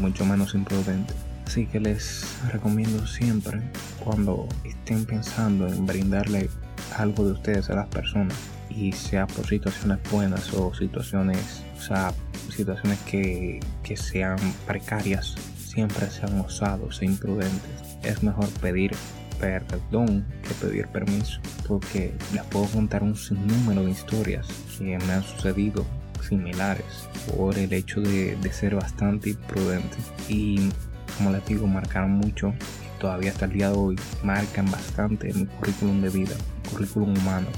mucho 0.00 0.24
menos 0.24 0.54
imprudente. 0.54 1.14
Así 1.46 1.66
que 1.66 1.80
les 1.80 2.38
recomiendo 2.50 3.06
siempre, 3.06 3.60
cuando 4.02 4.48
estén 4.64 5.04
pensando 5.04 5.66
en 5.66 5.86
brindarle 5.86 6.48
algo 6.96 7.26
de 7.26 7.32
ustedes 7.32 7.68
a 7.68 7.74
las 7.74 7.88
personas, 7.88 8.36
y 8.70 8.92
sea 8.92 9.26
por 9.26 9.46
situaciones 9.46 9.98
buenas 10.10 10.52
o 10.54 10.72
situaciones, 10.74 11.62
o 11.76 11.80
sea, 11.80 12.12
situaciones 12.48 12.98
que, 13.00 13.60
que 13.82 13.96
sean 13.96 14.38
precarias, 14.66 15.34
siempre 15.56 16.08
sean 16.10 16.40
osados 16.40 17.02
e 17.02 17.06
imprudentes. 17.06 17.91
Es 18.02 18.22
mejor 18.22 18.48
pedir 18.60 18.92
perdón 19.40 20.24
que 20.42 20.54
pedir 20.54 20.86
permiso, 20.88 21.40
porque 21.66 22.14
les 22.32 22.44
puedo 22.44 22.66
contar 22.66 23.02
un 23.02 23.16
sinnúmero 23.16 23.84
de 23.84 23.90
historias 23.90 24.46
que 24.78 24.98
me 24.98 25.12
han 25.12 25.22
sucedido 25.24 25.84
similares 26.28 27.08
por 27.34 27.58
el 27.58 27.72
hecho 27.72 28.00
de, 28.00 28.36
de 28.36 28.52
ser 28.52 28.76
bastante 28.76 29.30
imprudente. 29.30 29.96
Y 30.28 30.70
como 31.18 31.32
les 31.32 31.44
digo 31.46 31.66
marcaron 31.66 32.12
mucho 32.12 32.54
y 32.96 33.00
todavía 33.00 33.32
hasta 33.32 33.46
el 33.46 33.52
día 33.52 33.70
de 33.70 33.76
hoy 33.76 33.96
marcan 34.22 34.70
bastante 34.70 35.32
mi 35.34 35.46
currículum 35.46 36.00
de 36.00 36.10
vida, 36.10 36.34
currículum 36.70 37.16
humano. 37.18 37.48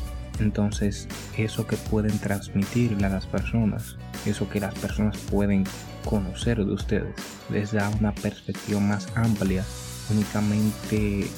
Entonces, 0.41 1.07
eso 1.37 1.67
que 1.67 1.77
pueden 1.77 2.19
transmitirle 2.19 3.07
a 3.07 3.11
las 3.11 3.27
personas, 3.27 3.97
eso 4.27 4.49
que 4.49 4.59
las 4.59 4.75
personas 4.75 5.17
pueden 5.31 5.65
conocer 6.05 6.65
de 6.65 6.73
ustedes, 6.73 7.15
les 7.51 7.73
da 7.73 7.89
una 8.01 8.13
perspectiva 8.15 8.81
más 8.81 9.07
amplia, 9.15 9.65
únicamente 10.11 11.29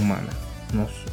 humana. 0.00 0.30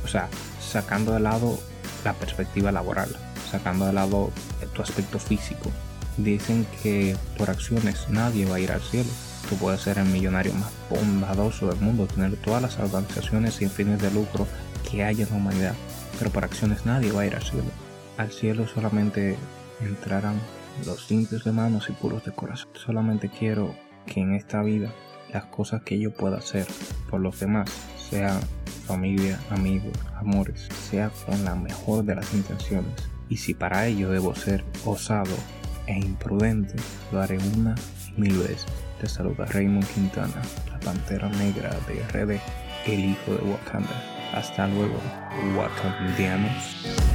o 0.04 0.08
sea, 0.08 0.30
sacando 0.60 1.14
de 1.14 1.20
lado 1.20 1.60
la 2.04 2.14
perspectiva 2.14 2.72
laboral, 2.72 3.16
sacando 3.50 3.86
de 3.86 3.94
lado 3.94 4.32
tu 4.74 4.82
aspecto 4.82 5.20
físico. 5.20 5.70
Dicen 6.18 6.66
que 6.82 7.16
por 7.38 7.50
acciones 7.50 8.10
nadie 8.10 8.46
va 8.46 8.56
a 8.56 8.60
ir 8.60 8.72
al 8.72 8.82
cielo. 8.82 9.10
Tú 9.50 9.56
puedes 9.58 9.82
ser 9.82 9.98
el 9.98 10.06
millonario 10.06 10.54
más 10.54 10.72
bondadoso 10.90 11.68
del 11.68 11.80
mundo, 11.80 12.08
tener 12.08 12.36
todas 12.38 12.62
las 12.62 12.78
organizaciones 12.80 13.56
sin 13.56 13.70
fines 13.70 14.02
de 14.02 14.12
lucro 14.12 14.48
que 14.90 15.04
haya 15.04 15.24
en 15.24 15.30
la 15.30 15.36
humanidad, 15.36 15.76
pero 16.18 16.32
por 16.32 16.44
acciones 16.44 16.86
nadie 16.86 17.12
va 17.12 17.22
a 17.22 17.28
ir 17.28 17.36
al 17.36 17.44
cielo. 17.44 17.72
Al 18.18 18.32
cielo 18.32 18.68
solamente 18.68 19.38
entrarán 19.82 20.40
los 20.86 21.10
limpios 21.10 21.44
de 21.44 21.52
manos 21.52 21.90
y 21.90 21.94
puros 21.94 22.24
de 22.24 22.32
corazón. 22.32 22.70
Solamente 22.74 23.30
quiero 23.30 23.76
que 24.06 24.22
en 24.22 24.34
esta 24.34 24.62
vida 24.62 24.94
las 25.34 25.46
cosas 25.46 25.84
que 25.84 26.00
yo 26.00 26.12
pueda 26.12 26.38
hacer 26.38 26.66
por 27.10 27.22
los 27.22 27.40
demás, 27.40 27.70
sea 28.10 28.40
familia, 28.86 29.40
amigos, 29.50 29.94
amores, 30.16 30.68
sea 30.90 31.10
con 31.26 31.44
la 31.44 31.56
mejor 31.56 32.04
de 32.04 32.16
las 32.16 32.34
intenciones. 32.34 32.92
Y 33.30 33.38
si 33.38 33.54
para 33.54 33.88
ello 33.88 34.10
debo 34.10 34.36
ser 34.36 34.64
osado 34.86 35.36
e 35.88 35.98
imprudente, 35.98 36.76
lo 37.12 37.22
haré 37.22 37.38
una 37.56 37.76
y 38.16 38.22
mil 38.22 38.38
veces. 38.38 38.66
Te 39.00 39.08
saluda 39.08 39.46
Raymond 39.46 39.88
Quintana, 39.94 40.42
la 40.70 40.80
pantera 40.80 41.30
negra 41.30 41.70
de 41.88 42.04
RD, 42.04 42.40
el 42.86 43.06
hijo 43.06 43.32
de 43.32 43.52
Wakanda. 43.52 44.04
Hasta 44.34 44.68
luego, 44.68 45.00
wakandianos. 45.58 47.11